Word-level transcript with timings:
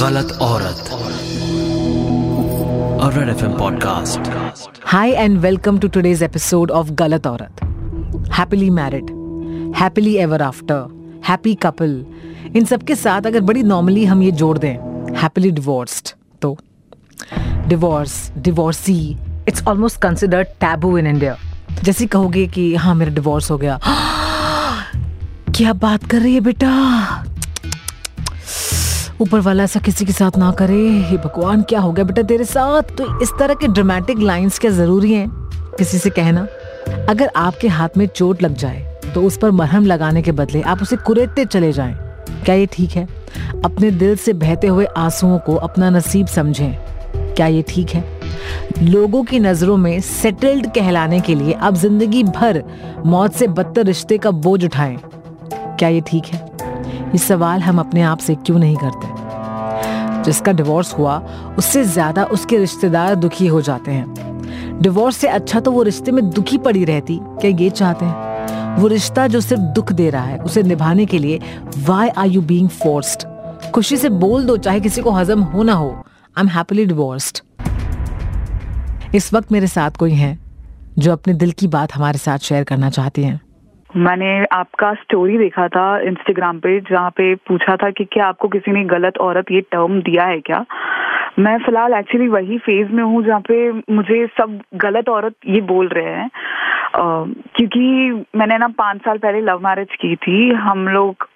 गलत 0.00 0.32
औरत 0.42 0.88
Red 3.14 3.28
FM 3.32 3.52
podcast. 3.58 4.26
Hi 4.92 5.04
and 5.22 5.42
welcome 5.44 5.76
to 5.84 5.88
today's 5.88 6.22
episode 6.26 6.72
of 6.78 6.90
Galat 7.00 7.28
Aurat. 7.30 7.60
Happily 8.38 8.68
married, 8.78 9.12
happily 9.78 10.12
ever 10.24 10.40
after, 10.46 10.76
happy 11.28 11.54
couple. 11.64 11.94
इन 12.56 12.64
सब 12.64 12.82
के 12.86 12.94
साथ 12.94 13.26
अगर 13.26 13.40
बड़ी 13.50 13.62
नॉर्मली 13.62 14.04
हम 14.04 14.22
ये 14.22 14.32
जोड़ 14.42 14.56
दें 14.58 15.14
हैप्पीली 15.22 15.50
डिवोर्स्ड 15.60 16.12
तो 16.42 16.56
divorce 17.68 18.18
divorcee 18.48 18.98
it's 19.48 19.62
almost 19.68 20.00
considered 20.02 20.48
taboo 20.64 20.96
in 20.98 21.06
India 21.06 21.36
जैसे 21.84 22.06
कहोगे 22.16 22.46
कि 22.58 22.74
हाँ 22.84 22.94
मेरा 22.94 23.14
डिवोर्स 23.14 23.50
हो 23.50 23.58
गया 23.64 23.78
क्या 25.56 25.72
बात 25.86 26.04
कर 26.10 26.20
रही 26.20 26.34
है 26.34 26.40
बेटा 26.50 26.74
ऊपर 29.20 29.40
वाला 29.40 29.64
ऐसा 29.64 29.80
किसी 29.80 30.04
के 30.04 30.12
साथ 30.12 30.36
ना 30.38 30.50
करे। 30.52 30.88
हे 31.00 31.16
भगवान, 31.16 31.62
क्या 31.62 31.80
हो 31.80 31.92
गया 31.92 32.04
बेटा 32.04 32.22
तेरे 32.22 32.44
साथ? 32.44 32.96
तो 32.98 33.20
इस 33.22 33.30
तरह 33.38 33.54
के 33.54 33.68
ड्रामेटिक 33.68 34.18
लाइंस 34.18 34.58
क्या 34.58 34.70
ज़रूरी 34.70 35.12
हैं? 35.12 35.28
किसी 35.78 35.98
से 35.98 36.10
कहना? 36.10 36.46
अगर 37.10 37.30
आपके 37.36 37.68
हाथ 37.68 37.96
में 37.96 38.06
चोट 38.06 38.42
लग 38.42 38.54
जाए 38.54 38.80
तो 39.14 39.22
उस 39.22 39.38
पर 39.38 39.50
मरहम 39.50 39.86
लगाने 39.86 40.22
के 40.22 40.32
बदले 40.32 40.60
आप 40.62 40.82
उसे 40.82 40.96
कुरेदते 40.96 41.44
चले 41.44 41.72
जाएँ। 41.72 41.94
क्या 42.44 42.54
ये 42.54 42.66
ठीक 42.72 42.90
है? 42.90 43.06
अपने 43.64 43.90
दिल 43.90 44.16
से 44.16 44.32
बहते 44.34 44.66
हुए 44.66 44.84
आंसुओं 44.96 45.38
को 45.38 45.54
अपना 45.56 45.90
नसीब 45.90 46.26
समझें। 46.26 46.74
क्या 47.34 47.46
ये 47.46 47.62
ठीक 47.68 47.90
है? 47.90 48.04
लोगों 48.82 49.22
की 49.24 49.38
नज़रों 49.40 49.76
में 49.76 50.00
सेटल्ड 50.00 50.66
कहलाने 50.74 51.20
के 51.20 51.34
लिए 51.34 51.52
आप 51.52 51.74
ज़िंदगी 51.74 52.22
भर 52.24 52.62
मौत 53.06 53.34
से 53.34 53.46
बदतर 53.48 53.86
रिश्ते 53.86 54.18
का 54.18 54.30
बोझ 54.30 54.64
उठाएँ। 54.64 54.98
क्या 55.52 55.88
ये 55.88 56.00
ठीक 56.00 56.24
है? 56.24 56.44
ये 57.06 57.18
सवाल 57.18 57.60
हम 57.60 57.78
अपने 57.80 58.02
आप 58.02 58.18
से 58.18 58.34
क्यों 58.36 58.58
नहीं 58.58 58.76
करते? 58.76 59.15
जिसका 60.26 60.52
डिवोर्स 60.52 60.92
हुआ, 60.94 61.18
उससे 61.58 61.84
ज़्यादा 61.84 62.24
उसके 62.26 62.58
रिश्तेदार 62.58 63.14
दुखी 63.14 63.46
हो 63.46 63.60
जाते 63.62 63.90
हैं। 63.90 64.80
डिवोर्स 64.82 65.16
से 65.16 65.28
अच्छा 65.28 65.60
तो 65.60 65.70
वो 65.72 65.82
रिश्ते 65.82 66.12
में 66.12 66.28
दुखी 66.30 66.58
पड़ी 66.58 66.84
रहती, 66.84 67.18
क्या 67.40 67.50
ये 67.52 67.70
चाहते 67.70 68.04
हैं? 68.04 68.76
वो 68.76 68.88
रिश्ता 68.88 69.26
जो 69.26 69.40
सिर्फ़ 69.40 69.62
दुख 69.74 69.92
दे 69.92 70.10
रहा 70.10 70.24
है, 70.24 70.38
उसे 70.38 70.62
निभाने 70.62 71.06
के 71.06 71.18
लिए 71.18 71.40
why 71.78 72.08
are 72.08 72.26
you 72.26 72.42
being 72.42 72.68
forced 72.70 73.26
खुशी 73.74 73.96
से 73.96 74.08
बोल 74.10 74.44
दो, 74.44 74.56
चाहे 74.56 74.80
किसी 74.80 75.02
को 75.02 75.10
हजम 75.10 75.42
हो 75.42 75.62
ना 75.62 75.72
हो। 75.74 75.90
आई 75.90 76.40
एम 76.40 76.48
हैप्पीली 76.48 76.84
डिवोर्स्ड 76.86 77.40
इस 79.14 79.32
वक्त 79.34 79.52
मेरे 79.52 79.66
साथ 79.66 79.90
कोई 79.90 80.12
है, 80.12 80.38
जो 80.98 81.12
अपने 81.12 81.34
दिल 81.34 81.50
की 81.52 81.66
बात 81.68 81.94
हमारे 81.94 82.18
साथ 82.18 82.38
शेयर 82.38 82.64
करना 82.64 82.90
चाहती 82.90 83.22
हैं। 83.22 83.40
मैंने 83.90 84.30
आपका 84.52 84.92
स्टोरी 84.94 85.36
देखा 85.38 85.66
था 85.68 85.86
इंस्टाग्राम 86.00 86.58
पे, 86.60 86.78
जहाँ 86.80 87.10
पे 87.10 87.34
पूछा 87.48 87.76
था 87.76 87.90
कि 87.90 88.04
क्या 88.04 88.26
आपको 88.26 88.48
किसी 88.48 88.72
ने 88.72 88.82
गलत 88.84 89.18
औरत 89.18 89.50
ये 89.52 89.60
टर्म 89.72 90.00
दिया 90.02 90.24
है 90.26 90.40
क्या? 90.40 90.64
मैं 91.38 91.56
फ़िलहाल 91.58 91.92
एक्चुअली 91.94 92.28
वही 92.28 92.58
फ़ेज़ 92.58 92.90
में 92.92 93.02
हूँ 93.02 93.22
जहाँ 93.24 93.40
पे 93.48 93.70
मुझे 93.94 94.26
सब 94.38 94.58
गलत 94.82 95.08
औरत 95.08 95.34
ये 95.46 95.60
बोल 95.70 95.88
रहे 95.88 96.12
हैं। 96.12 96.28
क्योंकि 96.96 98.24
मैंने 98.38 98.58
ना 98.58 98.68
पाँच 98.78 99.00
साल 99.04 99.18
पहले 99.18 99.40
लव 99.40 99.60
मैरिज 99.64 99.94
की 100.00 100.14
थी। 100.16 100.48
हम 100.56 100.86
लोग 100.88 101.28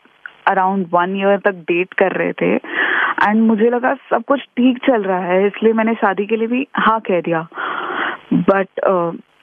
अराउंड 0.48 0.86
वन 0.92 1.16
ईयर 1.16 1.38
तक 1.44 1.64
डेट 1.68 1.92
कर 1.94 2.12
रहे 2.12 2.32
थे। 2.32 2.54
एंड 2.54 3.42
मुझे 3.42 3.70
लगा 3.70 3.94
सब 4.10 4.24
कुछ 4.28 4.40
ठीक 4.56 4.78
चल 4.86 5.02
रहा 5.02 5.24
है, 5.24 5.46
इसलिए 5.46 5.72
मैंने 5.72 5.94
शादी 5.94 6.26
के 6.26 6.36
लिए 6.36 6.46
भी 6.48 6.66
हाँ 6.76 7.00
कह 7.00 7.20
दिया। 7.20 7.46
बट 8.32 8.80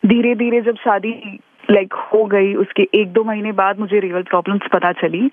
धीरे 0.05 0.33
धीरे 0.35 0.61
जब 0.61 0.75
शादी 0.77 1.11
लाइक 1.71 1.87
like, 1.87 2.13
हो 2.13 2.23
गई 2.25 2.53
उसके 2.55 2.87
एक 2.95 3.11
दो 3.13 3.23
महीने 3.23 3.51
बाद 3.51 3.79
मुझे 3.79 3.99
रियल 3.99 4.21
प्रॉब्लम्स 4.21 4.67
पता 4.73 4.91
चली 4.91 5.29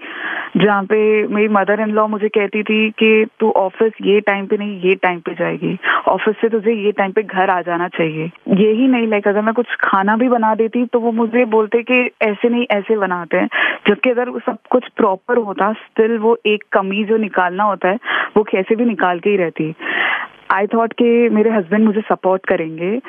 जहाँ 0.57 0.83
पे 0.85 0.97
मेरी 1.27 1.49
मदर 1.49 1.81
इन 1.81 1.91
लॉ 1.91 2.07
मुझे 2.09 2.29
कहती 2.29 2.63
थी 2.63 2.91
कि 2.91 3.27
तू 3.41 3.51
ऑफ़िस 3.51 3.93
ये 4.03 4.21
टाइम 4.21 4.47
पे 4.47 4.57
नहीं 4.57 4.81
ये 4.81 4.95
टाइम 4.95 5.21
पे 5.21 5.35
जाएगी। 5.35 5.77
ऑफ़िस 6.09 6.37
से 6.41 6.49
तुझे 6.49 6.73
ये 6.75 6.93
टाइम 6.93 7.13
पे 7.13 7.23
घर 7.23 7.51
आ 7.51 7.61
जाना 7.63 7.89
चाहिए। 7.89 8.31
यही 8.49 8.89
नहीं 8.89 9.07
लाइक 9.07 9.29
अगर 9.29 9.43
मैं 9.43 9.55
कुछ 9.55 9.75
खाना 9.81 10.17
भी 10.17 10.29
बना 10.29 10.55
देती 10.55 10.85
तो 10.87 11.01
वो 11.01 11.13
मुझे 11.13 11.45
बोलते 11.45 11.83
कि 11.83 12.01
ऐसे 12.23 12.49
नहीं 12.49 12.67
ऐसे 12.71 12.97
बनाते 12.97 13.37
हैं। 13.37 13.49
जबकि 13.89 14.11
अगर 14.11 14.31
सब 14.47 14.59
कुछ 14.71 14.89
प्रॉपर 14.97 15.37
होता 15.37 15.73
स्टिल 15.73 16.19
वो 16.19 16.37
एक 16.47 16.65
कमी 16.73 17.05
जो 17.05 17.17
निकालना 17.17 17.65
होता 17.65 17.89
है 17.89 17.99
वो 18.37 18.43
कैसे 18.43 18.77
भी 18.77 18.85
निकाल 18.85 19.19
के 19.19 19.31
ही 19.31 19.37
रहती। 19.37 19.75
आई 20.51 20.67
थॉट 20.67 20.93
कि 20.93 21.29
मेरे 21.29 21.51
हस्बैंड 21.51 21.85
मुझे 21.85 22.01
सपोर्ट 22.01 22.47
करेंगे। 22.47 23.01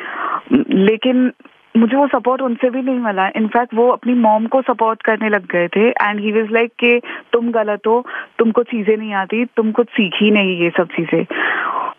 लेकिन 0.86 1.32
मुझे 1.78 1.96
वो 1.98 2.08
सपोर्ट 2.08 2.42
उनसे 2.42 2.70
भी 2.70 2.82
नहीं 2.82 3.00
मिला। 3.00 3.28
इनफैक्ट 3.36 3.74
वो 3.74 3.88
अपनी 3.90 4.14
मॉम 4.14 4.46
को 4.46 4.62
सपोर्ट 4.62 5.02
करने 5.02 5.30
लग 5.30 5.46
गए 5.52 5.68
थे 5.68 5.90
एंड 5.90 6.20
ही 6.20 6.32
वाज 6.32 6.52
लाइक 6.52 6.72
कि 6.80 7.02
तुम 7.34 7.52
गलत 7.52 7.88
हो, 7.88 8.06
तुमको 8.40 8.64
चीज़ें 8.64 8.98
नहीं 8.98 9.14
आती, 9.14 9.46
तुम 9.46 9.72
कुछ 9.72 9.88
सीखी 9.88 10.32
नहीं 10.32 10.58
ये 10.62 10.70
सब 10.70 10.88
चीज़ें। 10.88 11.26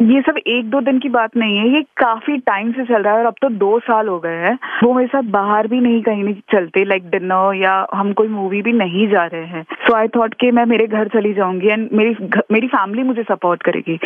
ये 0.00 0.20
सब 0.20 0.38
एक 0.38 0.68
दो 0.70 0.80
दिन 0.80 0.98
की 0.98 1.08
बात 1.08 1.36
नहीं 1.36 1.56
है, 1.58 1.68
ये 1.68 1.80
काफ़ी 1.96 2.36
टाइम 2.38 2.72
से 2.72 2.84
चल 2.84 3.02
रहा 3.02 3.12
है 3.12 3.20
और 3.20 3.26
अब 3.26 3.34
तो 3.42 3.48
दो 3.50 3.78
साल 3.78 4.08
हो 4.08 4.18
गए 4.18 4.36
हैं। 4.38 4.58
वो 4.84 4.92
मेरे 4.94 5.08
साथ 5.08 5.30
बाहर 5.32 5.66
भी 5.66 5.80
नहीं, 5.80 6.02
कहीं 6.02 6.24
नहीं 6.24 6.34
चलते 6.52 6.84
लाइक 6.84 7.08
डिनर 7.10 7.54
या 7.56 7.74
हम 7.94 8.12
कोई 8.12 8.28
मूवी 8.28 8.60
भी 8.62 8.72
नहीं 8.72 9.06
जा 9.08 9.24
रहे 9.26 9.44
हैं। 9.44 9.62
सो 9.86 9.94
आई 9.94 10.08
थॉट 10.16 10.34
कि 10.34 10.50
मैं 10.50 10.64
मेरे 10.66 10.86
घर 10.86 11.08
चली 11.08 11.32
जाऊँगी 11.34 11.68
एंड 11.68 11.88
मेरी 11.92 12.14
मेरी 12.52 12.66
फैमिली 12.66 13.02
मुझे 13.02 13.22
सपोर्ट 13.22 13.62
करेगी। 13.62 13.98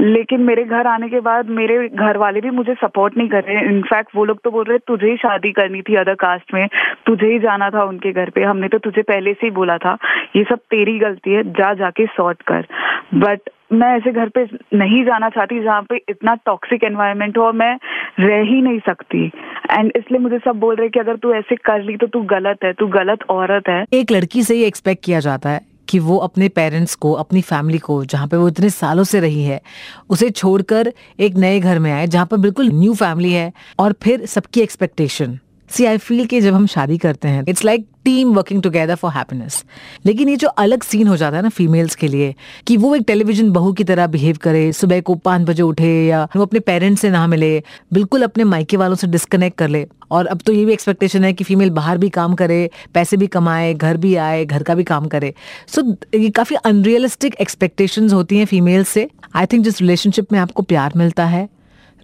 लेकिन 0.00 0.40
मेरे 0.40 0.64
घर 0.64 0.86
आने 0.86 1.08
के 1.08 1.20
बाद 1.20 1.48
मेरे 1.50 1.88
घर 1.88 2.16
वाले 2.16 2.40
भी 2.40 2.50
मुझे 2.50 2.74
सपोर्ट 2.74 3.16
नहीं 3.16 3.28
कर 3.28 3.44
रहे 3.44 3.64
इनफैक्ट 3.66 4.10
वो 4.16 4.24
लोग 4.24 4.40
तो 4.44 4.50
बोल 4.50 4.64
रहे 4.64 4.78
तुझे 4.86 5.10
ही 5.10 5.16
शादी 5.16 5.52
करनी 5.52 5.80
थी 5.82 5.94
अदर 5.94 6.14
कास्ट 6.14 6.54
में, 6.54 6.66
तुझे 7.06 7.26
ही 7.26 7.38
जाना 7.38 7.70
था 7.70 7.84
उनके 7.84 8.12
घर 8.12 8.30
पे, 8.30 8.42
हमने 8.42 8.68
तो 8.68 8.78
तुझे 8.78 9.02
पहले 9.02 9.32
से 9.32 9.46
ही 9.46 9.50
बोला 9.52 9.78
था। 9.78 9.96
ये 10.36 10.44
सब 10.44 10.58
तेरी 10.70 10.98
गलती 10.98 11.32
है, 11.32 11.42
जा, 11.44 11.72
जाके 11.74 12.06
सॉर्ट 12.06 12.42
कर। 12.42 12.66
बट 13.14 13.50
मैं 13.72 13.88
ऐसे 13.96 14.12
घर 14.12 14.28
पे 14.28 14.44
नहीं 14.74 15.04
जाना 15.04 15.28
चाहती 15.28 15.62
जहाँ 15.62 15.82
पे 15.82 15.96
इतना 16.08 16.34
टॉक्सिक 16.46 16.84
एनवायरनमेंट 16.84 17.38
हो 17.38 17.42
और 17.42 17.52
मैं 17.52 17.74
रह 18.20 18.42
ही 18.50 18.60
नहीं 18.62 18.78
सकती। 18.78 19.24
एंड 19.70 19.92
इसलिए 19.96 20.20
मुझे 20.20 20.38
सब 20.38 20.60
बोल 20.60 20.76
रहे 20.76 20.88
कि 20.88 21.00
अगर 21.00 21.16
तू 21.16 21.32
ऐसे 21.34 21.56
कर 21.56 21.82
ली 21.82 21.96
तो 21.96 22.06
तू 22.06 22.22
गलत 22.30 22.64
है, 22.64 22.72
तू 22.72 22.86
गलत 22.86 23.22
औरत 23.30 23.68
है। 23.68 23.84
एक 23.92 24.12
लड़की 24.12 24.42
से 24.42 24.56
ये 24.56 24.66
एक्सपेक्ट 24.66 25.04
किया 25.04 25.20
जाता 25.20 25.50
है 25.50 25.60
कि 25.88 25.98
वो 25.98 26.16
अपने 26.16 26.48
पेरेंट्स 26.48 26.94
को, 26.94 27.12
अपनी 27.12 27.40
फैमिली 27.42 27.78
को, 27.78 28.04
जहाँ 28.04 28.26
पे 28.26 28.36
वो 28.36 28.48
इतने 28.48 28.70
सालों 28.70 29.04
से 29.04 29.20
रही 29.20 29.44
है, 29.44 29.60
उसे 30.10 30.30
छोड़कर 30.30 30.92
एक 31.20 31.36
नए 31.36 31.60
घर 31.60 31.78
में 31.78 31.92
आए, 31.92 32.06
जहाँ 32.06 32.26
पर 32.26 32.36
बिल्कुल 32.36 32.68
न्यू 32.72 32.94
फैमिली 32.94 33.32
है 33.32 33.52
और 33.78 33.94
फिर 34.02 34.26
सबकी 34.26 34.60
एक्सपेक्टेशन 34.60 35.38
सी 35.70 35.84
आई 35.84 35.98
फील 35.98 36.26
कि 36.26 36.40
जब 36.40 36.54
हम 36.54 36.66
शादी 36.66 36.98
करते 36.98 37.28
हैं 37.28 37.44
it's 37.48 37.64
like 37.64 37.86
team 38.04 38.32
working 38.34 38.62
together 38.62 38.94
for 38.94 39.12
happiness 39.12 39.64
लेकिन 40.06 40.28
ये 40.28 40.36
जो 40.36 40.48
अलग 40.48 40.82
सीन 40.82 41.08
हो 41.08 41.16
जाता 41.16 41.36
है 41.36 41.42
ना 41.42 41.48
फीमेल्स 41.48 41.94
के 41.94 42.08
लिए 42.08 42.34
कि 42.66 42.76
वो 42.76 42.94
एक 42.96 43.02
टेलीविज़न 43.06 43.50
बहू 43.50 43.72
की 43.72 43.84
तरह 43.84 44.06
बिहेव 44.06 44.36
करे 44.42 44.72
सुबह 44.72 45.00
को 45.00 45.14
पाँच 45.14 45.46
बजे 45.48 45.62
उठे 45.62 45.92
या 46.06 46.22
वो 46.36 46.42
अपने 46.42 46.60
पेरेंट्स 46.60 47.02
से 47.02 47.10
ना 47.10 47.26
मिले 47.26 47.62
बिल्कुल 47.92 48.22
अपने 48.22 48.44
मायके 48.44 48.76
वालों 48.76 48.94
से 48.94 49.06
डिस्कनेक्ट 49.06 49.58
कर 49.58 49.68
ले। 49.68 49.86
और 50.10 50.26
अब 50.26 50.40
तो 50.46 50.52
ये 50.52 50.64
भी 50.64 50.72
एक्सपेक्टेशन 50.72 51.24
है 51.24 51.32
कि 51.32 51.44
फीमेल 51.44 51.70
बाहर 51.70 51.98
भी 51.98 52.08
काम 52.08 52.34
करे 52.34 52.70
पैसे 52.94 53.16
भी 53.16 53.26
कमाए 53.26 53.74
घर 53.74 53.96
भी 53.96 54.14
आए 54.16 54.44
घर 54.44 54.62
का 54.62 54.74
भी 54.74 54.84
काम 54.84 55.06
करे। 55.08 55.32
सो 55.68 55.82
so, 55.82 55.96
ये 56.14 56.30
काफ़ी 56.30 56.56
अनरियलिस्टिक 56.56 57.34
एक्सपेक्टेशन 57.40 58.10
होती 58.10 58.38
हैं 58.38 58.46
फीमेल 58.46 58.84
से। 58.84 59.08
आई 59.34 59.46
थिंक 59.46 59.64
जिस 59.64 59.80
रिलेशनशिप 59.80 60.32
में 60.32 60.38
आपको 60.38 60.62
प्यार 60.62 60.92
मिलता 60.96 61.26
है 61.26 61.48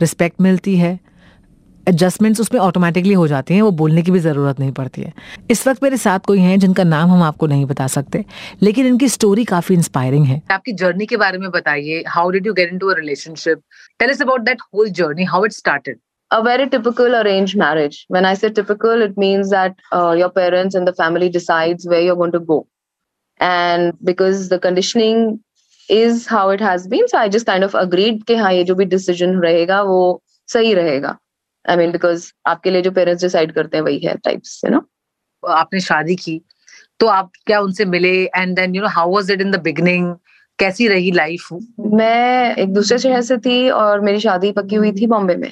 रिस्पेक्ट 0.00 0.40
मिलती 0.40 0.76
है 0.76 0.98
एडजस्टमेंट्स 1.88 2.40
उसमें 2.40 2.60
ऑटोमेटिकली 2.60 3.12
हो 3.14 3.26
जाती 3.28 3.54
हैं 3.54 3.62
वो 3.62 3.70
बोलने 3.80 4.02
की 4.02 4.10
भी 4.10 4.18
ज़रूरत 4.20 4.60
नहीं 4.60 4.72
पड़ती 4.78 5.02
है 5.02 5.12
इस 5.50 5.66
वक्त 5.66 5.82
मेरे 5.82 5.96
साथ 6.04 6.20
कोई 6.26 6.40
हैं 6.40 6.58
जिनका 6.58 6.84
नाम 6.84 7.10
हम 7.10 7.22
आपको 7.22 7.46
नहीं 7.46 7.64
बता 7.66 7.86
सकते 7.96 8.24
लेकिन 8.62 8.86
इनकी 8.86 9.08
स्टोरी 9.08 9.44
काफ़ी 9.52 9.74
इंस्पायरिंग 9.74 10.24
है 10.26 10.40
आपकी 10.50 10.72
जर्नी 10.82 11.06
के 11.06 11.16
बारे 11.16 11.38
में 11.38 11.50
बताइए 11.50 12.02
how 12.08 12.30
did 12.30 12.46
you 12.46 12.54
get 12.54 12.72
into 12.72 12.88
a 12.88 12.94
relationship 12.98 13.62
tell 14.00 14.10
us 14.10 14.22
about 14.22 14.40
that 14.48 14.62
whole 14.74 14.88
journey 15.00 15.24
how 15.34 15.44
it 15.44 15.52
started 15.52 15.98
a 16.30 16.38
very 16.44 16.64
typical 16.70 17.14
arranged 17.16 17.56
marriage 17.58 17.96
when 18.14 18.26
i 18.28 18.30
say 18.38 18.48
typical 18.54 19.02
it 19.04 19.12
means 19.16 19.50
that 19.50 19.76
uh, 19.98 20.14
your 20.20 20.28
parents 20.38 20.78
and 20.78 20.88
the 20.90 20.94
family 21.00 21.28
decides 21.36 21.86
where 21.92 22.00
you're 22.06 22.16
going 22.22 22.32
to 22.32 22.40
go 22.48 22.56
and 23.40 23.92
because 24.08 24.48
the 24.48 24.58
conditioning 24.64 25.20
is 25.88 26.26
how 26.26 26.42
it 26.56 26.60
has 26.60 26.88
been 26.88 27.06
so 27.12 27.20
i 27.20 27.28
just 27.36 27.46
kind 27.46 27.68
of 27.68 27.76
agreed 27.82 28.18
कि 28.26 28.36
हाँ 28.36 28.52
ये 28.52 28.64
जो 28.64 28.74
भी 28.74 28.86
decision 28.86 29.38
रहेगा 29.42 29.80
वो 29.92 30.00
सही 30.48 30.74
रहेगा 30.74 31.16
I 31.70 31.76
mean 31.76 31.92
because 31.92 32.32
आपके 32.46 32.70
लिए 32.70 32.82
जो 32.82 32.90
पेरेंट्स 32.90 33.22
डिसाइड 33.22 33.52
करते 33.52 33.76
हैं 33.76 33.84
वही 33.84 33.98
है 33.98 34.16
टाइप्स 34.24 34.60
यू 34.64 34.70
नो 34.70 34.86
आपने 35.42 35.80
शादी 35.80 36.16
की 36.16 36.40
तो 37.00 37.06
आप 37.06 37.30
क्या 37.46 37.60
उनसे 37.60 37.84
मिले? 37.84 38.24
And 38.24 38.54
then 38.56 38.74
you 38.74 38.82
know 38.82 38.88
how 38.88 39.14
was 39.14 39.30
it 39.30 39.40
in 39.40 39.50
the 39.50 39.60
beginning 39.62 40.14
कैसी 40.58 40.88
रही 40.88 41.10
लाइफ 41.12 41.48
मैं 41.80 42.56
एक 42.56 42.72
दूसरे 42.74 42.98
शहर 42.98 43.20
से 43.20 43.36
थी 43.38 43.68
और 43.70 44.00
मेरी 44.00 44.20
शादी 44.20 44.52
पक्की 44.52 44.76
हुई 44.76 44.92
थी 44.92 45.06
बॉम्बे 45.06 45.36
में। 45.36 45.50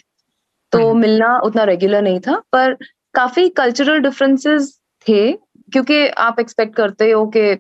तो 0.73 0.89
हम्म। 0.89 1.01
मिलना 1.01 1.39
उतना 1.39 1.65
रेगुलर 1.65 2.03
नहीं 2.03 2.21
था 2.21 2.43
पर 2.53 2.77
काफ़ी 3.15 3.49
कल्चरल 3.49 3.99
डिफरेंसेस 3.99 4.79
थे 5.07 5.33
क्योंकि 5.73 6.07
आप 6.09 6.41
एक्सपेक्ट 6.41 6.75
करते 6.75 7.11
हो 7.11 7.27
कि 7.37 7.59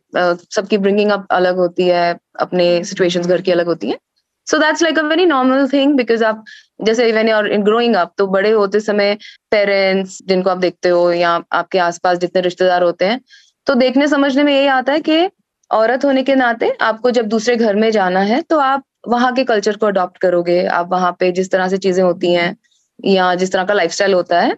सबकी 0.56 0.78
ब्रिंगिंग 0.78 1.10
अप 1.10 1.26
अलग 1.30 1.56
होती 1.56 1.86
है 1.88 2.18
अपने 2.40 2.84
सिचुएशंस 2.84 3.26
घर 3.26 3.42
की 3.42 3.52
अलग 3.52 3.66
होती 3.66 3.90
है। 3.90 3.98
So 4.46 4.58
that's 4.58 4.82
like 4.82 4.98
a 4.98 5.02
very 5.02 5.26
normal 5.26 5.68
thing 5.68 5.94
because 5.96 6.24
आप 6.24 6.44
जैसे 6.84 7.08
इवन 7.08 7.30
और 7.32 7.52
इन 7.52 7.62
ग्रोइंग 7.64 7.94
अप 7.96 8.12
तो 8.18 8.26
बड़े 8.26 8.50
होते 8.50 8.80
समय 8.80 9.16
पेरेंट्स 9.50 10.18
जिनको 10.26 10.50
आप 10.50 10.58
देखते 10.58 10.88
हो 10.88 11.10
या 11.12 11.30
आपके 11.52 11.78
आसपास 11.78 12.18
जितने 12.18 12.42
रिश्तेदार 12.42 12.82
होते 12.82 13.04
हैं 13.04 13.20
तो 13.66 13.74
देखने 13.74 14.08
समझने 14.08 14.42
में 14.42 14.52
यही 14.52 14.66
आता 14.68 14.92
है 14.92 15.00
कि 15.00 15.28
औरत 15.70 16.04
होने 16.04 16.22
के 16.22 16.34
नाते 16.34 16.72
आपको 16.82 17.10
जब 17.10 17.26
दूसरे 17.28 17.56
घर 17.56 17.76
में 17.76 17.90
जाना 17.90 18.20
है 18.22 18.40
तो 18.42 18.58
आप 18.58 18.82
वहाँ 19.08 19.32
के 19.34 19.44
कल्चर 19.44 19.76
को 19.76 19.86
अडॉप्ट 19.86 20.18
करोगे। 20.18 20.64
आप 20.66 20.88
वहाँ 20.90 21.10
पे 21.20 21.30
जिस 21.32 21.50
तरह 21.50 21.68
से 21.68 21.78
चीज़ें 21.78 22.02
होती 22.04 22.32
हैं 22.32 22.56
या 22.98 23.34
जिस 23.34 23.52
तरह 23.52 23.64
का 23.64 23.74
लाइफस्टाइल 23.74 24.14
होता 24.14 24.40
है 24.40 24.56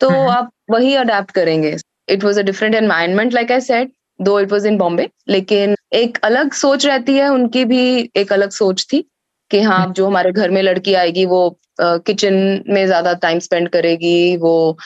तो 0.00 0.08
हम्म। 0.10 0.30
आप 0.30 0.50
वही 0.70 0.94
अडेप्ट 0.94 1.30
करेंगे। 1.30 1.76
It 2.08 2.24
was 2.24 2.40
a 2.40 2.42
different 2.42 2.74
environment 2.74 3.34
like 3.34 3.52
I 3.52 3.60
said 3.60 3.90
though 4.20 4.38
it 4.40 4.52
was 4.52 4.66
in 4.68 4.78
Bombay 4.78 5.08
लेकिन 5.28 5.76
एक 5.94 6.18
अलग 6.24 6.52
सोच 6.54 6.86
रहती 6.86 7.14
है 7.16 7.28
उनकी 7.28 7.64
भी 7.64 8.10
एक 8.16 8.32
अलग 8.32 8.50
सोच 8.52 8.86
थी। 8.92 9.04
कि 9.50 9.60
हाँ 9.62 9.92
जो 9.92 10.06
हमारे 10.06 10.32
घर 10.32 10.50
में 10.50 10.62
लड़की 10.62 10.94
आएगी 10.94 11.24
वो 11.26 11.48
किचन 11.80 12.34
में 12.68 12.84
ज़्यादा 12.86 13.12
टाइम 13.22 13.38
स्पेंड 13.40 13.68
करेगी 13.68 14.36
वो 14.36 14.76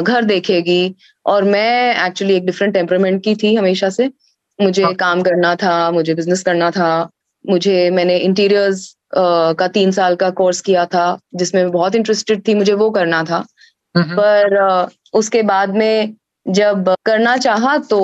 घर 0.00 0.24
देखेगी। 0.24 0.94
और 1.26 1.44
मैं 1.44 2.06
एक्चुअली 2.06 2.34
एक 2.36 2.46
डिफरेंट 2.46 2.74
टेम्परमेंट 2.74 3.22
की 3.24 3.34
थी 3.36 3.54
हमेशा 3.54 3.88
से। 3.90 4.10
मुझे 4.58 4.82
हाँ। 4.84 4.94
काम 4.96 5.22
करना 5.22 5.54
था 5.56 5.90
मुझे 5.90 6.14
बिज़नेस 6.14 6.42
करना 6.42 6.70
था। 6.70 7.08
मुझे 7.44 7.90
मैंने 7.90 8.16
इंटीरियर्स 8.18 8.94
का 9.14 9.66
तीन 9.68 9.90
साल 9.92 10.16
का 10.16 10.30
कोर्स 10.32 10.60
किया 10.60 10.84
था 10.86 11.18
जिसमें 11.34 11.70
बहुत 11.70 11.94
इंटरेस्टेड 11.94 12.42
थी 12.48 12.54
मुझे 12.54 12.72
वो 12.74 12.90
करना 12.90 13.22
था। 13.24 13.44
हम्म, 13.94 14.16
पर 14.16 14.88
उसके 15.14 15.42
बाद 15.44 15.74
में 15.76 16.14
जब 16.48 16.94
करना 17.04 17.36
चाहा 17.36 17.76
तो 17.78 17.98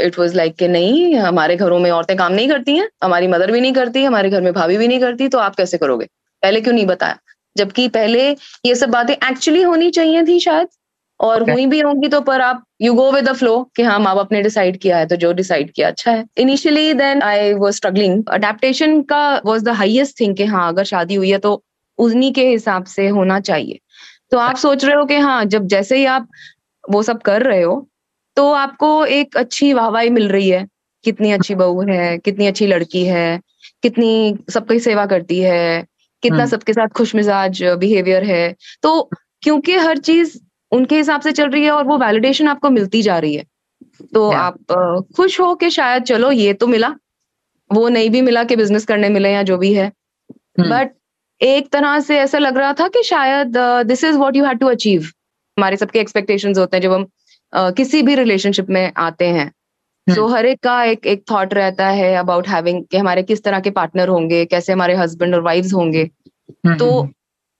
इट 0.00 0.18
वाज 0.18 0.34
लाइक 0.36 0.54
कि 0.56 0.68
नहीं 0.68 1.14
हमारे 1.14 1.56
घरों 1.56 1.78
में 1.78 1.90
औरतें 1.90 2.16
काम 2.16 2.32
नहीं 2.32 2.48
करती 2.48 2.76
हैं 2.76 2.88
हमारी 3.02 3.26
मदर 3.26 3.52
भी 3.52 3.60
नहीं 3.60 3.72
करती 3.72 4.04
हमारे 4.04 4.30
घर 4.30 4.40
में 4.40 4.52
भाभी 4.52 4.76
भी 4.78 4.88
नहीं 4.88 5.00
करती 5.00 5.28
तो 5.28 5.38
आप 5.38 5.54
कैसे 5.54 5.78
करोगे? 5.78 6.06
पहले 6.42 6.60
क्यों 6.60 6.74
नहीं 6.74 6.86
बताया? 6.86 7.18
जबकि 7.56 7.88
पहले 7.88 8.30
ये 8.66 8.74
सब 8.74 8.90
बातें 8.90 9.14
एक्चुअली 9.14 9.62
होनी 9.62 9.90
चाहिए 9.90 10.22
थी 10.22 10.38
शायद 10.40 10.68
और 11.20 11.42
Okay. 11.42 11.52
हुई 11.52 11.64
भी 11.66 11.80
होंगी 11.80 12.08
तो 12.08 12.20
पर 12.20 12.40
आप 12.40 12.62
you 12.80 12.92
go 12.94 13.10
with 13.12 13.28
the 13.28 13.32
flow 13.32 13.54
कि 13.76 13.82
हाँ 13.82 13.98
माँ 13.98 14.14
बाप 14.16 14.32
ने 14.32 14.42
डिसाइड 14.42 14.76
किया 14.76 14.98
है 14.98 15.06
तो 15.06 15.16
जो 15.16 15.32
डिसाइड 15.32 15.70
किया 15.72 15.88
अच्छा 15.88 16.10
है। 16.10 16.24
Initially 16.38 16.92
then 16.94 17.22
I 17.22 17.52
was 17.54 17.74
struggling 17.74 18.22
adaptation 18.28 19.00
का 19.02 19.22
वॉज़ 19.46 19.64
द 19.64 19.68
हाइएस्ट 19.68 20.20
थिंग 20.20 20.36
कि 20.36 20.44
हाँ 20.44 20.68
अगर 20.68 20.84
शादी 20.84 21.14
हुई 21.14 21.30
है 21.30 21.38
तो 21.38 21.62
उन्हीं 21.98 22.32
के 22.32 22.46
हिसाब 22.48 22.84
से 22.84 23.08
होना 23.08 23.40
चाहिए। 23.40 23.78
तो 24.30 24.38
आप 24.38 24.56
सोच 24.56 24.84
रहे 24.84 24.96
हो 24.96 25.04
कि 25.04 25.16
हाँ 25.16 25.44
जब 25.44 25.66
जैसे 25.66 25.96
ही 25.96 26.04
आप 26.04 26.28
वो 26.88 27.02
सब 27.02 27.22
कर 27.22 27.42
रहे 27.42 27.62
हो 27.62 27.86
तो 28.36 28.50
आपको 28.54 28.88
एक 29.12 29.36
अच्छी 29.36 29.72
वाहवाही 29.72 30.10
मिल 30.10 30.28
रही 30.28 30.48
है 30.48 30.66
कितनी 31.04 31.30
अच्छी 31.32 31.54
बहू 31.54 31.82
है 31.88 32.16
कितनी 32.18 32.46
अच्छी 32.46 32.66
लड़की 32.66 33.04
है 33.04 33.40
कितनी 33.82 34.12
सबकी 34.50 34.78
सेवा 34.80 35.06
करती 35.06 35.38
है 35.40 35.86
कितना 36.22 36.36
हम्म। 36.36 36.50
सबके 36.50 36.72
साथ 36.72 36.88
खुश 36.88 37.14
मिजाज 37.14 37.62
बिहेवियर 37.78 38.24
है 38.24 38.54
तो 38.82 39.02
क्योंकि 39.42 39.76
हर 39.78 39.98
चीज़ 40.00 40.38
उनके 40.72 40.96
हिसाब 40.96 41.20
से 41.20 41.32
चल 41.32 41.50
रही 41.50 41.64
है 41.64 41.70
और 41.70 41.84
वो 41.84 41.98
वैलिडेशन 41.98 42.48
आपको 42.48 42.70
मिलती 42.70 43.02
जा 43.02 43.18
रही 43.18 43.34
है 43.34 43.44
तो 44.14 44.30
आप 44.32 44.72
खुश 45.16 45.38
हो 45.40 45.54
कि 45.54 45.70
शायद 45.70 46.02
चलो 46.04 46.30
ये 46.32 46.52
तो 46.54 46.66
मिला 46.66 46.94
वो 47.70 47.88
नहीं 47.88 48.10
भी 48.10 48.20
मिला 48.22 48.44
कि 48.44 48.56
बिज़नेस 48.56 48.84
करने 48.84 49.08
मिले 49.08 49.32
या 49.32 49.42
जो 49.42 49.58
भी 49.58 49.72
है 49.74 49.86
हम्म, 49.86 50.70
बट 50.70 50.92
एक 51.40 51.68
तरह 51.72 51.98
से 52.00 52.18
ऐसा 52.18 52.38
लग 52.38 52.56
रहा 52.58 52.72
था 52.72 52.88
कि 52.88 53.02
शायद 53.02 53.56
this 53.86 54.04
is 54.04 54.16
what 54.16 54.36
you 54.36 54.44
had 54.44 54.58
to 54.58 54.66
achieve 54.66 55.10
हमारे 55.58 55.76
सबके 55.76 56.00
एक्सपेक्टेशंस 56.00 56.58
होते 56.58 56.76
हैं 56.76 56.82
जब 56.82 56.92
हम 56.92 57.06
किसी 57.76 58.02
भी 58.02 58.14
रिलेशनशिप 58.14 58.70
में 58.70 58.92
आते 58.96 59.26
हैं। 59.28 59.50
सो 60.06 60.26
हर 60.26 60.46
एक 60.46 60.58
का 60.62 60.82
एक 60.84 61.06
एक 61.06 61.22
थॉट 61.30 61.54
रहता 61.54 61.86
है 61.90 62.14
अबाउट 62.14 62.48
हैविंग 62.48 62.84
कि 62.90 62.96
हमारे 62.96 63.22
किस 63.22 63.42
तरह 63.44 63.60
के 63.60 63.70
पार्टनर 63.70 64.08
होंगे 64.08 64.44
कैसे 64.44 64.72
हमारे 64.72 64.94
हस्बैंड 64.94 65.34
और 65.34 65.40
वाइफ्स 65.42 65.72
होंगे। 65.74 66.02
हम्म, 66.02 66.76
तो 66.76 66.90
हम्म, 67.00 67.12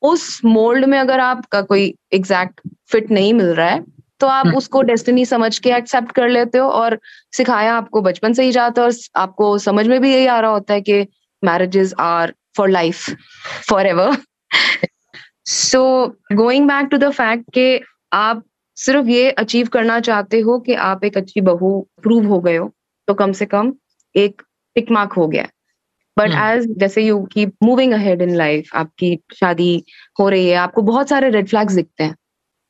उस 0.03 0.41
मोल्ड 0.45 0.85
में 0.85 0.99
अगर 0.99 1.21
आपका 1.21 1.61
कोई 1.63 1.95
एग्जैक्ट 2.13 2.61
फिट 2.91 3.11
नहीं 3.11 3.33
मिल 3.35 3.47
रहा 3.47 3.69
है 3.69 3.85
तो 4.21 4.27
आप 4.27 4.47
हम्म। 4.47 4.57
उसको 4.57 4.83
डेस्टिनी 4.83 5.25
समझ 5.25 5.59
के 5.59 5.71
एक्सेप्ट 5.71 6.13
कर 6.13 6.29
लेते 6.29 6.59
हो 6.59 6.69
और 6.69 6.99
सिखाया 7.37 7.75
आपको 7.75 8.03
बचपन 8.03 8.33
से 8.33 8.45
ही 8.45 8.53
जाता 8.53 8.83
है 8.83 8.89
और 8.89 8.95
आपको 9.17 9.57
समझ 9.59 9.87
में 9.87 10.01
भी 10.01 10.13
यही 10.13 10.27
आ 10.27 10.39
रहा 10.41 10.51
होता 10.51 10.75
है 10.75 10.81
कि 10.81 11.07
marriages 11.43 11.95
are 12.01 12.35
for 12.57 12.71
life 12.71 13.11
forever 13.87 14.17
so 15.49 15.83
going 16.33 16.67
back 16.69 16.89
to 16.91 16.97
the 16.99 17.11
fact 17.11 17.51
कि 17.55 17.81
आप 18.13 18.43
सिर्फ़ 18.77 19.07
ये 19.09 19.31
अचीव 19.33 19.69
करना 19.69 19.99
चाहते 20.01 20.41
हो 20.41 20.59
कि 20.61 20.75
आप 20.87 21.05
एक 21.05 21.17
अच्छी 21.17 21.41
बहू 21.41 21.71
प्रूव 22.03 22.27
हो 22.27 22.41
गए 22.41 22.57
हो 22.57 22.71
तो 23.09 23.15
कम 23.15 23.33
से 23.33 23.47
कम 23.47 23.73
एक 24.15 24.43
टिक 24.77 24.91
मार्क 24.91 25.13
हो 25.13 25.27
गया 25.29 25.47
बट। 26.17 26.31
एज 26.31 26.67
जैसे 26.79 27.03
you 27.03 27.21
keep 27.33 27.53
moving 27.63 27.93
ahead 27.93 28.23
in 28.23 28.35
life 28.37 28.75
आपकी 28.75 29.19
शादी 29.35 29.85
हो 30.21 30.29
रही 30.29 30.49
है 30.49 30.57
आपको 30.57 30.83
बहुत 30.83 31.09
सारे 31.09 31.31
रेड 31.31 31.49
फ्लैग्स 31.49 31.75
दिखते 31.75 32.05
हैं। 32.05 32.15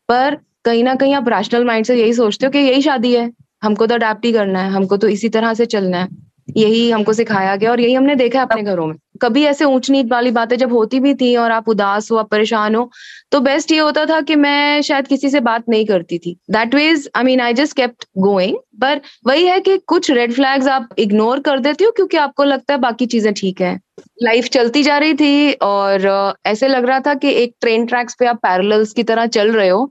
पर 0.08 0.34
कहीं 0.64 0.84
ना 0.84 0.94
कहीं 0.94 1.14
आप 1.14 1.28
रैशनल 1.28 1.64
माइंड 1.64 1.86
से 1.86 1.96
यही 1.96 2.12
सोचते 2.14 2.46
हो 2.46 2.52
कि 2.52 2.58
यही 2.58 2.82
शादी 2.82 3.14
है 3.14 3.30
हमको 3.62 3.86
तो 3.86 3.94
अडेप्ट 3.94 4.24
ही 4.24 4.32
करना 4.32 4.62
है 4.62 4.70
हमको 4.70 4.96
तो 4.96 5.08
इसी 5.08 5.28
तरह 5.28 5.54
से 5.54 5.66
चलना 5.66 5.98
है। 5.98 6.08
यही 6.48 6.90
हमको 6.90 7.12
सिखाया 7.12 7.54
गया 7.56 7.70
और 7.70 7.80
यही 7.80 7.94
हमने 7.94 8.14
देखा 8.16 8.42
अपने 8.42 8.62
घरों 8.62 8.86
में। 8.86 8.94
कभी 9.22 9.44
ऐसे 9.44 9.64
ऊंच 9.64 9.90
नीच 9.90 10.06
वाली 10.10 10.30
बातें 10.30 10.56
जब 10.56 10.72
होती 10.72 11.00
भी 11.00 11.14
थी 11.14 11.34
और 11.36 11.50
आप 11.50 11.68
उदास 11.68 12.10
हो 12.10 12.16
आप 12.16 12.30
परेशान 12.30 12.74
हो 12.74 12.90
तो 13.32 13.40
बेस्ट 13.40 13.72
ये 13.72 13.78
होता 13.78 14.04
था 14.06 14.20
कि 14.20 14.36
मैं 14.36 14.82
शायद 14.82 15.06
किसी 15.06 15.30
से 15.30 15.40
बात 15.40 15.64
नहीं 15.68 15.86
करती 15.86 16.18
थी। 16.18 16.36
That 16.50 16.74
ways 16.74 17.08
I 17.16 17.24
mean 17.24 17.40
I 17.40 17.54
just 17.54 17.76
kept 17.76 18.04
going 18.18 18.56
पर 18.82 19.00
वही 19.26 19.44
है 19.46 19.58
कि 19.60 19.76
कुछ 19.86 20.10
रेड 20.10 20.32
फ्लैग्स 20.32 20.68
आप 20.68 20.88
इग्नोर 20.98 21.40
कर 21.40 21.58
देती 21.58 21.84
हो 21.84 21.90
क्योंकि 21.90 22.16
आपको 22.16 22.44
लगता 22.44 22.74
है 22.74 22.80
बाकी 22.80 23.06
चीज़ें 23.06 23.32
ठीक 23.34 23.60
है। 23.60 23.78
लाइफ 24.22 24.48
चलती 24.48 24.82
जा 24.82 24.98
रही 24.98 25.14
थी 25.14 25.52
और 25.52 26.34
ऐसे 26.46 26.68
लग 26.68 26.84
रहा 26.84 27.00
था 27.00 27.14
कि 27.14 27.32
एक 27.34 27.54
ट्रेन 27.60 27.86
ट्रैक्स 27.86 28.16
पे 28.18 28.26
आप 28.26 28.36
पैरेलल्स 28.42 28.92
की 28.92 29.02
तरह 29.02 29.26
चल 29.28 29.52
रहे 29.52 29.68
हो 29.68 29.84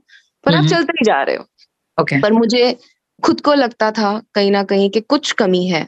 पर 0.46 0.54
आप। 0.54 0.64
चलते 0.66 0.92
ही 0.92 1.04
जा 1.04 1.22
रहे 1.22 1.36
हो। 1.36 1.44
ओके 1.98 2.20
पर 2.20 2.32
मुझे 2.32 2.76
खुद 3.22 3.40
को 3.40 3.54
लगता 3.54 3.90
था 3.90 4.20
कहीं 4.34 4.50
ना 4.50 4.62
कहीं 4.64 4.90
कि 4.90 5.00
कुछ 5.00 5.32
कमी 5.34 5.66
है। 5.66 5.86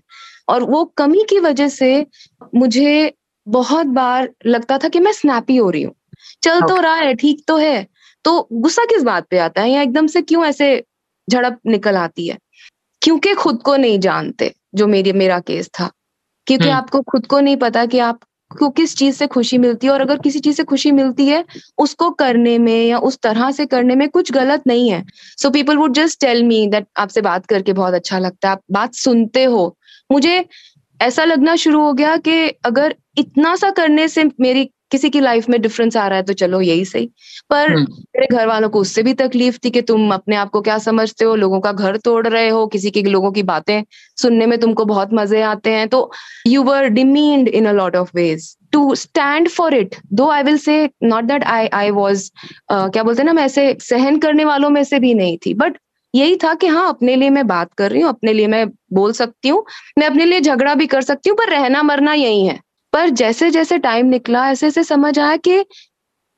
और 0.51 0.63
वो 0.63 0.85
कमी 0.85 1.25
की 1.31 1.39
वजह 1.39 1.69
से 1.69 2.07
मुझे 2.55 3.15
बहुत 3.49 3.87
बार 3.87 4.31
लगता 4.47 4.79
था 4.79 4.89
कि 4.89 5.01
मैं 5.01 5.13
स्नैपी 5.13 5.57
हो 5.57 5.71
रही 5.71 5.83
हूँ। 5.83 5.95
चल 6.43 6.61
तो 6.61 6.81
रहा 6.81 6.95
है 6.95 7.15
ठीक 7.15 7.45
तो 7.49 7.57
है। 7.57 7.87
तो 8.25 8.49
गुस्सा 8.53 8.85
किस 8.85 9.03
बात 9.03 9.27
पे 9.31 9.39
आता 9.39 9.63
है? 9.63 9.71
या 9.71 9.83
एकदम 9.83 10.07
से 10.07 10.23
क्यों 10.23 10.45
ऐसे 10.45 10.85
झड़प 11.31 11.59
निकल 11.67 11.97
आती 11.97 12.29
है? 12.29 12.39
क्योंकि 13.03 13.35
खुद 13.35 13.63
को 13.63 13.77
नहीं 13.77 13.99
जानते 13.99 14.55
जो 14.75 14.87
मेरी 14.87 15.13
मेरा 15.13 15.41
केस 15.41 15.71
था। 15.81 15.91
क्योंकि 16.47 16.65
हम्म। 16.65 16.77
आपको 16.77 17.01
खुद 17.01 17.27
को 17.27 17.41
नहीं 17.41 17.57
पता 17.57 17.87
कि 17.87 17.99
आपको 17.99 18.71
किस 18.71 18.97
चीज़ 18.97 19.17
से 19.17 19.27
खुशी 19.27 19.59
मिलती 19.59 19.87
है 19.87 19.93
और 19.93 20.01
अगर 20.01 20.19
किसी 20.19 20.39
चीज़ 20.41 20.57
से 20.57 20.65
खुशी 20.65 20.91
मिलती 20.91 21.27
है 21.27 21.45
उसको 21.79 22.11
करने 22.11 22.59
में 22.59 22.87
या 22.87 22.99
उस 22.99 23.19
तरह 23.23 23.51
से 23.51 23.67
करने 23.67 23.95
में 23.95 24.09
कुछ 24.09 24.33
गलत 24.33 24.63
नहीं 24.67 24.91
है। 24.91 25.05
So 25.39 25.51
people 25.51 25.77
would 25.77 25.93
just 25.93 26.21
tell 26.21 26.45
me 26.45 26.67
that 26.67 26.87
आपसे 26.97 27.21
बात 27.21 27.47
करके 27.47 27.73
बहुत 27.73 27.95
अच्छा 27.95 28.19
लगता 28.19 28.49
है 28.49 28.53
आप 28.53 28.63
बात 28.73 28.95
सुनते 28.95 29.45
हो। 29.45 29.77
मुझे 30.13 30.45
ऐसा 31.01 31.25
लगना 31.25 31.57
शुरू 31.57 31.81
हो 31.81 31.93
गया 31.93 32.17
कि 32.17 32.49
अगर 32.65 32.95
इतना 33.19 33.55
सा 33.57 33.71
करने 33.71 34.09
से 34.09 34.25
मेरी 34.41 34.71
किसी 34.91 35.11
की 35.11 35.21
लाइफ 35.21 35.49
में 35.49 35.61
डिफरेंस 35.63 35.97
आ 35.97 36.07
रहा 36.09 36.19
है 36.19 36.23
तो 36.25 36.33
चलो 36.33 36.61
यही 36.61 36.85
सही। 36.85 37.07
पर 37.51 37.73
हम्म। 37.73 37.83
मेरे 38.17 38.27
घर 38.27 38.47
वालों 38.47 38.69
को 38.69 38.81
उससे 38.81 39.03
भी 39.03 39.15
तकलीफ़ 39.15 39.59
थी 39.65 39.71
कि 39.71 39.83
तुम 39.83 40.15
अपने 40.15 40.37
आप 40.37 40.51
को 40.51 40.61
क्या 40.61 40.79
समझते 40.79 41.25
हो? 41.25 41.35
लोगों 41.35 41.61
का 41.61 41.73
घर 41.73 41.97
तोड़ 41.97 42.27
रहे 42.27 42.49
हो 42.49 42.67
किसी 42.67 42.91
के 42.91 43.03
लोगों 43.03 43.31
की 43.33 43.43
बातें 43.43 43.83
सुनने 44.17 44.47
में 44.47 44.59
तुमको 44.61 44.85
बहुत 44.85 45.13
मज़े 45.13 45.43
आते 45.43 45.71
हैं। 45.71 45.89
तो 45.89 46.11
you 46.47 46.63
were 46.63 46.89
demeaned 46.89 47.49
in 47.49 47.67
a 47.67 47.73
lot 47.73 47.97
of 47.97 48.11
ways 48.15 48.57
to 48.73 48.95
stand 48.95 49.49
for 49.49 49.75
it 49.75 49.95
though 50.13 50.29
I 50.31 50.43
will 50.43 50.59
say 50.59 50.89
not 51.03 51.25
that 51.25 51.45
I 51.45 51.67
I 51.67 51.91
was 51.91 52.31
क्या 52.73 53.03
बोलते 53.03 53.23
हैं 53.23 53.27
ना 53.27 53.33
मैं 53.33 53.45
ऐसे 53.45 53.77
सहन 53.81 54.19
करने 54.19 54.45
वालों 54.45 54.71
में 54.71 54.85
से 54.85 54.99
भी 54.99 55.15
नहीं 55.15 55.39
थी 55.47 55.55
बट 55.55 55.79
यही 56.15 56.37
था 56.37 56.55
कि 56.55 56.67
हाँ 56.67 56.89
अपने 56.89 57.17
लिए 57.17 57.31
मैं 57.31 57.47
बात 57.47 57.75
कर 57.75 57.91
रही 57.91 58.01
हूँ, 58.03 58.09
अपने 58.09 58.33
लिए 58.33 58.47
मैं 58.47 58.67
बोल 58.93 59.13
सकती 59.13 59.49
हूँ, 59.49 59.65
मैं 59.99 60.07
अपने 60.07 60.25
लिए 60.25 60.41
झगड़ा 60.41 60.75
भी 60.75 60.87
कर 60.87 61.03
सकती 61.03 61.31
हूँ, 61.31 61.37
पर 61.39 61.49
रहना 61.49 61.83
मरना 61.83 62.15
यही 62.15 62.47
है। 62.47 62.61
पर 62.93 63.09
जैसे 63.09 63.51
जैसे 63.51 63.79
टाइम 63.79 64.07
निकला 64.07 64.51
ऐसे 64.51 64.67
ऐसे 64.67 64.85
समझ 64.85 65.19
आया 65.19 65.37
कि 65.37 65.65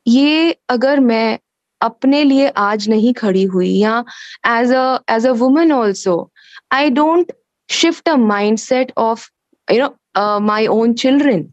ये 0.06 0.56
अगर 0.68 1.00
मैं 1.00 1.38
अपने 1.80 2.24
लिए 2.24 2.48
आज 2.48 2.88
नहीं 2.88 3.12
खड़ी 3.14 3.44
हुई 3.44 3.70
या 3.70 4.04
as 4.46 4.72
a 4.72 4.98
as 5.10 5.26
a 5.26 5.30
woman 5.30 5.72
also 5.72 6.30
I 6.72 6.90
don't 6.90 7.32
shift 7.68 8.08
a 8.08 8.16
mindset 8.58 8.92
of 8.98 9.28
you 9.68 9.78
know 9.82 10.38
my 10.40 10.66
own 10.66 10.92
children 10.94 11.46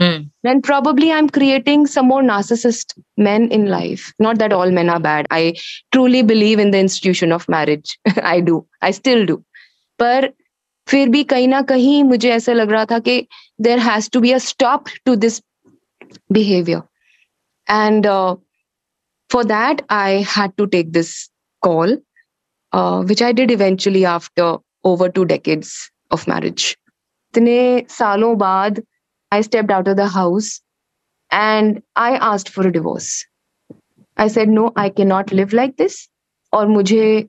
hmm, 0.00 0.30
then 0.42 0.60
probably 0.62 1.12
I'm 1.12 1.28
creating 1.28 1.86
some 1.86 2.06
more 2.08 2.22
narcissist 2.22 2.94
men 3.18 3.48
in 3.52 3.66
life. 3.66 4.12
Not 4.18 4.38
that 4.38 4.52
all 4.52 4.70
men 4.70 4.88
are 4.88 5.00
bad. 5.00 5.26
I 5.30 5.54
truly 5.92 6.22
believe 6.22 6.58
in 6.58 6.70
the 6.70 6.78
institution 6.78 7.32
of 7.32 7.48
marriage. 7.48 7.98
I 8.22 8.40
do. 8.40 8.66
I 8.82 8.92
still 8.92 9.26
do. 9.26 9.42
पर 9.98 10.28
फिर 10.88 11.08
भी 11.08 11.22
कहीं 11.24 11.48
ना 11.48 11.62
कहीं 11.62 12.02
मुझे 12.04 12.30
ऐसा 12.30 12.52
लग 12.52 12.70
रहा 12.70 12.84
था 12.84 12.98
कि 12.98 13.26
there 13.66 13.78
has 13.78 14.08
to 14.08 14.20
be 14.20 14.32
a 14.32 14.40
stop 14.40 14.88
to 15.06 15.16
this 15.16 15.42
behavior. 16.32 16.82
And 17.68 18.06
uh, 18.06 18.36
for 19.30 19.44
that, 19.44 19.82
I 19.90 20.24
had 20.36 20.56
to 20.56 20.66
take 20.66 20.92
this 20.92 21.28
call, 21.62 21.96
uh, 22.72 23.02
which 23.02 23.22
I 23.22 23.32
did 23.32 23.50
eventually 23.50 24.04
after 24.04 24.56
over 24.84 25.08
two 25.08 25.24
decades 25.24 25.90
of 26.10 26.26
marriage. 26.26 26.76
इतने 27.34 27.86
सालों 27.90 28.36
बाद 28.38 28.82
I 29.32 29.40
stepped 29.42 29.70
out 29.70 29.88
of 29.88 29.96
the 29.96 30.08
house 30.08 30.60
and 31.30 31.82
I 31.96 32.16
asked 32.16 32.48
for 32.48 32.66
a 32.66 32.72
divorce. 32.72 33.26
I 34.16 34.28
said, 34.28 34.48
No, 34.48 34.72
I 34.76 34.88
cannot 34.90 35.32
live 35.32 35.52
like 35.52 35.76
this. 35.76 36.06
और 36.52 36.66
मुझे 36.66 37.26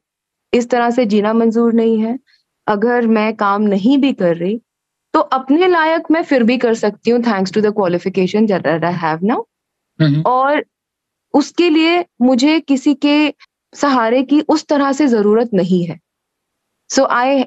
इस 0.53 0.69
तरह 0.69 0.89
से 0.91 1.05
जीना 1.05 1.33
मंजूर 1.33 1.73
नहीं 1.73 1.97
है 1.99 2.17
अगर 2.67 3.07
मैं 3.07 3.33
काम 3.35 3.61
नहीं 3.63 3.97
भी 3.97 4.11
कर 4.13 4.35
रही 4.37 4.59
तो 5.13 5.19
अपने 5.37 5.67
लायक 5.67 6.09
मैं 6.11 6.21
फिर 6.23 6.43
भी 6.43 6.57
कर 6.57 6.73
सकती 6.75 7.11
हूँ 7.11 7.21
thanks 7.23 7.51
to 7.53 7.61
the 7.61 7.73
qualification 7.75 8.51
I 8.53 8.93
have 9.01 9.25
now 9.31 10.23
और 10.31 10.63
उसके 11.33 11.69
लिए 11.69 12.03
मुझे 12.21 12.59
किसी 12.59 12.93
के 13.05 13.33
सहारे 13.73 14.23
की 14.23 14.41
उस 14.55 14.65
तरह 14.67 14.91
से 14.93 15.07
ज़रूरत 15.07 15.53
नहीं 15.53 15.85
है 15.87 15.99
सो 16.89 17.05
आई 17.19 17.43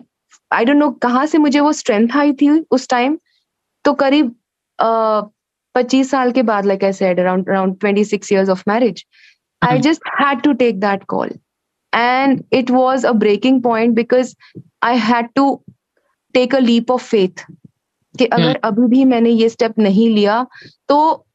आई 0.51 0.65
डोंट 0.65 0.79
नो 0.79 0.91
कहाँ 1.03 1.27
से 1.27 1.39
मुझे 1.39 1.61
वो 1.61 1.73
स्ट्रेंथ 1.73 2.17
आई 2.17 2.33
थी 2.43 2.49
उस 2.71 2.89
टाइम 2.89 3.19
तो 3.85 3.93
करीब 3.93 4.35
पच्चीस 4.81 6.11
साल 6.11 6.33
के 6.33 6.43
बाद 6.43 6.67
like 6.67 6.85
I 6.85 6.93
said 6.93 7.21
around 7.21 7.49
around 7.49 7.79
twenty 7.81 8.05
six 8.05 8.33
years 8.33 8.49
of 8.49 8.63
marriage 8.69 9.05
I. 9.63 9.79
Just 9.79 10.03
had 10.21 10.43
to 10.43 10.53
take 10.53 10.81
that 10.81 11.05
call 11.05 11.31
and 11.95 12.45
it 12.53 12.71
was 12.71 13.07
a 13.07 13.13
breaking 13.13 13.63
point 13.63 13.95
because 13.95 14.35
I 14.83 14.97
had 14.99 15.29
to 15.35 15.63
take 16.33 16.55
a 16.55 16.59
leap 16.59 16.91
of 16.91 17.05
faith 17.05 17.45
कि 18.19 18.25
अगर 18.25 18.61
अभी 18.65 18.87
भी 18.87 19.05
मैंने 19.05 19.31
ये 19.31 19.49
step 19.49 19.79
नहीं 19.79 20.09
लिया 20.11 20.47
तो 20.89 21.27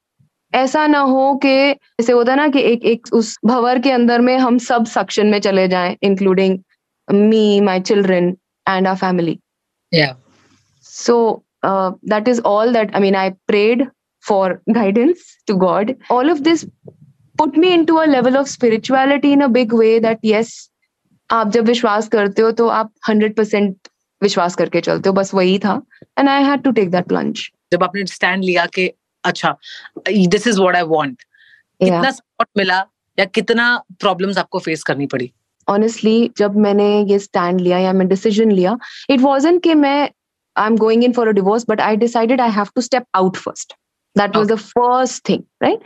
ऐसा 0.53 0.87
ना 0.87 0.99
हो 0.99 1.35
कि 1.35 1.71
जैसे 1.73 2.13
होता 2.13 2.35
ना 2.35 2.47
कि 2.47 2.59
एक 2.59 2.83
एक 2.83 3.07
उस 3.13 3.37
भवर 3.45 3.79
के 3.79 3.91
अंदर 3.91 4.21
में 4.21 4.37
हम 4.37 4.57
सब 4.57 4.85
सक्शन 4.85 5.27
में 5.27 5.39
चले 5.39 5.67
जाएँ 5.67 5.97
including 6.03 6.59
me 7.07 7.61
my 7.61 7.79
children 7.79 8.37
and 8.69 8.87
our 8.87 8.97
family 8.97 9.39
yeah. 9.95 10.15
So 11.63 11.69
uh, 11.69 11.91
that 12.03 12.27
is 12.27 12.39
all 12.39 12.73
that 12.73 12.91
i 12.93 12.99
mean 12.99 13.15
i 13.15 13.29
prayed 13.51 13.87
for 14.29 14.61
guidance 14.71 15.19
to 15.47 15.55
god. 15.57 15.95
All 16.09 16.29
of 16.29 16.43
this 16.43 16.65
put 17.37 17.57
me 17.57 17.73
into 17.73 17.93
a 17.97 18.07
level 18.07 18.37
of 18.37 18.49
spirituality 18.49 19.31
in 19.31 19.41
a 19.41 19.49
big 19.49 19.73
way 19.73 19.99
that 19.99 20.17
yes 20.33 20.69
आप 21.31 21.49
जब 21.49 21.65
विश्वास 21.65 22.07
करते 22.07 22.41
हो 22.41 22.51
तो 22.51 22.67
आप 22.67 22.93
hundred 23.09 23.35
percent 23.35 23.87
विश्वास 24.23 24.55
करके 24.55 24.81
चलते 24.81 25.09
हो 25.09 25.13
बस 25.13 25.33
वही 25.33 25.59
था। 25.59 25.81
And 26.17 26.29
I 26.29 26.43
had 26.43 26.61
to 26.61 26.71
take 26.71 26.91
that 26.91 27.05
plunge 27.07 27.49
जब 27.71 27.83
आपने 27.83 28.05
स्टैंड 28.05 28.43
लिया 28.43 28.65
कि 28.65 28.91
अच्छा 29.23 29.57
this 30.11 30.47
is 30.47 30.59
what 30.59 30.75
I 30.75 30.81
want 30.81 31.21
कितना 31.83 32.11
सपोर्ट 32.11 32.49
मिला 32.57 32.85
या 33.19 33.25
कितना 33.25 33.83
प्रॉब्लम्स 33.99 34.37
आपको 34.37 34.59
फेस 34.59 34.83
करनी 34.83 35.05
पड़ी? 35.05 35.31
ऑनेस्टली 35.69 36.31
जब 36.37 36.55
मैंने 36.55 37.03
ये 37.03 37.19
स्टैंड 37.19 37.61
लिया 37.61 37.77
या 37.77 37.93
मैं 37.93 38.07
डिसीज़न 38.07 38.51
लिया 38.51 38.77
इट 39.09 39.19
वॉजन 39.19 39.59
कि 39.59 39.73
मैं 39.73 40.09
I 40.55 40.67
am 40.67 40.77
going 40.77 41.03
in 41.03 41.13
for 41.13 41.27
a 41.27 41.31
divorce 41.31 41.65
but 41.69 41.81
I 41.81 41.95
decided 41.97 42.41
I 42.41 42.51
have 42.51 42.67
to 42.75 42.81
step 42.81 43.05
out 43.15 43.37
first 43.37 43.73
that 44.15 44.35
was 44.37 44.47
the 44.47 44.55
first 44.57 45.27
thing 45.29 45.43
right 45.63 45.79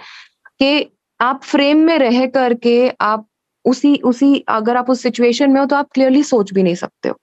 कि 0.60 0.90
आप 1.20 1.44
फ्रेम 1.44 1.78
में 1.86 1.98
रह 2.00 2.26
करके 2.30 2.78
आप 3.02 3.28
उसी 3.66 3.96
उसी 4.06 4.38
अगर 4.50 4.78
आप 4.78 4.90
उस 4.90 5.02
सिचुएशन 5.02 5.52
में 5.52 5.60
हो 5.60 5.66
तो 5.66 5.76
आप 5.76 5.90
क्लियरली 5.94 6.24
सोच 6.24 6.52
भी 6.54 6.64
नहीं 6.64 6.76
सकते 6.76 7.10
हो। 7.10 7.16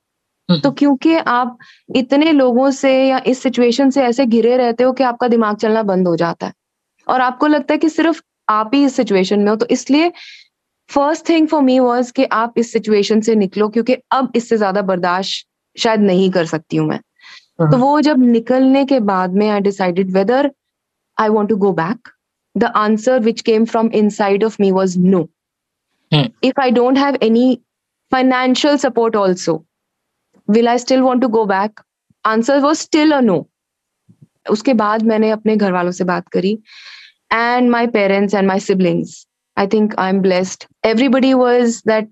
हम्म। 0.49 0.61
तो 0.61 0.71
क्योंकि 0.73 1.15
आप 1.15 1.59
इतने 1.97 2.31
लोगों 2.33 2.71
से 2.71 2.93
या 3.09 3.21
इस 3.27 3.43
सिचुएशन 3.43 3.91
से 3.91 4.03
ऐसे 4.03 4.27
घिरे 4.27 4.57
रहते 4.57 4.85
हो 4.85 4.93
कि 4.93 5.05
आपका 5.05 5.29
दिमाग 5.29 5.57
चलना 5.57 5.83
बंद 5.83 6.09
हो 6.09 6.15
जाता 6.17 6.47
है। 6.47 6.53
और 7.07 7.21
आपको 7.21 7.47
लगता 7.47 7.75
है 7.75 7.79
कि 7.79 7.89
सिर्फ़ 7.89 8.21
आप 8.49 8.71
ही 8.75 8.85
इस 8.85 8.97
सिचुएशन 8.97 9.41
में 9.41 9.51
हो 9.51 9.57
तो 9.57 9.67
इसलिए 9.71 10.11
first 10.91 11.29
thing 11.29 11.49
for 11.49 11.63
me 11.63 11.79
was 11.79 12.13
कि 12.13 12.25
आप 12.25 12.55
इस 12.59 12.73
सिचुएशन 12.73 13.21
से 13.21 13.35
निकलो 13.35 13.69
क्योंकि 13.69 13.97
अब 14.13 14.33
इससे 14.37 14.57
ज़्यादा 14.57 14.83
बर्दाश्त 14.85 15.47
शायद 15.77 16.01
नहीं 16.01 16.31
कर 16.31 16.47
सकती 16.47 16.77
हूँ 16.77 16.89
मैं। 16.89 17.01
तो 17.61 17.67
हम्म। 17.67 17.79
वो 17.81 18.01
जब 18.01 18.23
निकलने 18.23 18.85
के 18.93 19.01
बाद 19.13 19.35
में 19.35 19.49
I 19.49 19.61
decided 19.61 20.11
whether 20.17 20.51
I 21.19 21.29
want 21.29 21.49
to 21.51 21.57
go 21.65 21.73
back 21.81 22.09
the 22.55 22.73
answer 22.77 23.19
which 23.21 23.41
came 23.49 23.65
from 23.65 23.91
inside 24.11 24.45
of 24.45 24.57
me 24.61 24.71
was 24.73 24.99
no. 24.99 25.29
If 26.45 26.61
I 26.61 26.71
don't 26.71 26.99
have 26.99 27.19
any 27.23 27.49
financial 28.13 28.77
support 28.87 29.17
also 29.17 29.63
will 30.49 30.69
I 30.69 30.79
still 30.79 31.01
want 31.01 31.23
to 31.23 31.29
go 31.39 31.45
back 31.47 31.81
answer 32.25 32.61
was 32.61 32.79
still 32.79 33.13
a 33.13 33.21
no 33.21 33.47
उसके 34.51 34.75
बाद 34.75 35.03
मैंने 35.07 35.31
अपने 35.31 35.57
घर 35.57 35.73
वालों 35.73 35.91
से 35.93 36.05
बात 36.05 36.29
करी 36.29 36.59
and 37.31 37.71
my 37.71 37.87
parents 37.87 38.35
and 38.35 38.47
my 38.47 38.59
siblings. 38.59 39.27
I 39.57 39.67
think 39.67 39.95
I'm 39.99 40.21
blessed. 40.21 40.67
Everybody 40.83 41.35
was 41.35 41.83
that, 41.83 42.09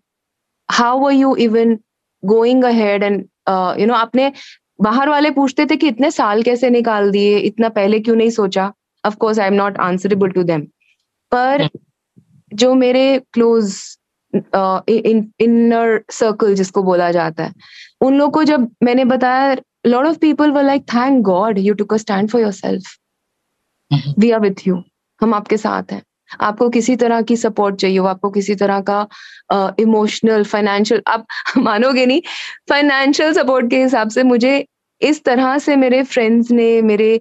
how 0.68 0.98
were 0.98 1.12
you 1.12 1.36
even 1.36 1.82
going 2.22 2.64
ahead 2.64 3.02
and, 3.02 3.28
uh, 3.46 3.74
you 3.78 3.86
know, 3.86 3.94
आपने 3.94 4.32
बाहर 4.78 5.08
वाले 5.08 5.30
पूछते 5.30 5.66
थे 5.66 5.76
कि 5.76 5.88
इतने 5.88 6.10
साल 6.10 6.42
कैसे 6.42 6.70
निकाल 6.70 7.10
दिए 7.10 7.38
इतना 7.38 7.68
पहले 7.70 8.00
क्यों 8.00 8.16
नहीं 8.16 8.30
सोचा? 8.30 8.72
Of 9.04 9.16
course 9.16 9.38
I 9.38 9.46
am 9.46 9.54
not 9.54 9.78
answerable 9.80 10.30
to 10.30 10.42
them 10.42 10.60
पर 11.32 11.68
जो 12.52 12.74
मेरे 12.74 13.02
क्लोज 13.32 13.74
इनर 14.32 16.00
सर्कल 16.10 16.54
जिसको 16.54 16.82
बोला 16.82 17.10
जाता 17.12 17.44
है 17.44 17.52
उन 18.00 18.18
लोग 18.18 18.32
को 18.32 18.42
जब 18.44 18.68
मैंने 18.82 19.04
बताया 19.04 19.56
lot 19.86 20.06
of 20.06 20.18
people 20.18 20.50
were 20.52 20.64
like 20.64 20.82
thank 20.94 21.22
God 21.24 21.58
you 21.58 21.74
took 21.74 21.94
a 21.94 21.96
stand 21.96 22.28
for 22.30 22.40
yourself. 22.52 22.84
We 24.18 24.30
are 24.30 24.40
with 24.40 24.66
you 24.66 24.82
हम 25.20 25.34
आपके 25.34 25.56
साथ 25.56 25.92
हैं. 25.92 26.02
आपको 26.40 26.68
किसी 26.68 26.96
तरह 26.96 27.22
की 27.22 27.36
सपोर्ट 27.36 27.76
चाहिए 27.76 27.98
हो 27.98 28.06
आपको 28.06 28.30
किसी 28.30 28.54
तरह 28.54 28.80
का 28.90 29.06
इमोशनल 29.80 30.42
uh, 30.42 30.48
फाइनेंशियल 30.48 31.02
आप 31.06 31.26
मानोगे 31.58 32.06
नहीं 32.06 32.20
फाइनेंशियल 32.68 33.32
सपोर्ट 33.32 33.70
के 33.70 33.82
हिसाब 33.82 34.10
से 34.10 34.22
मुझे 34.22 34.64
इस 35.00 35.24
तरह 35.24 35.58
से 35.58 35.76
मेरे 35.76 36.02
फ्रेंड्स 36.02 36.50
ने 36.50 36.70
मेरे 36.82 37.20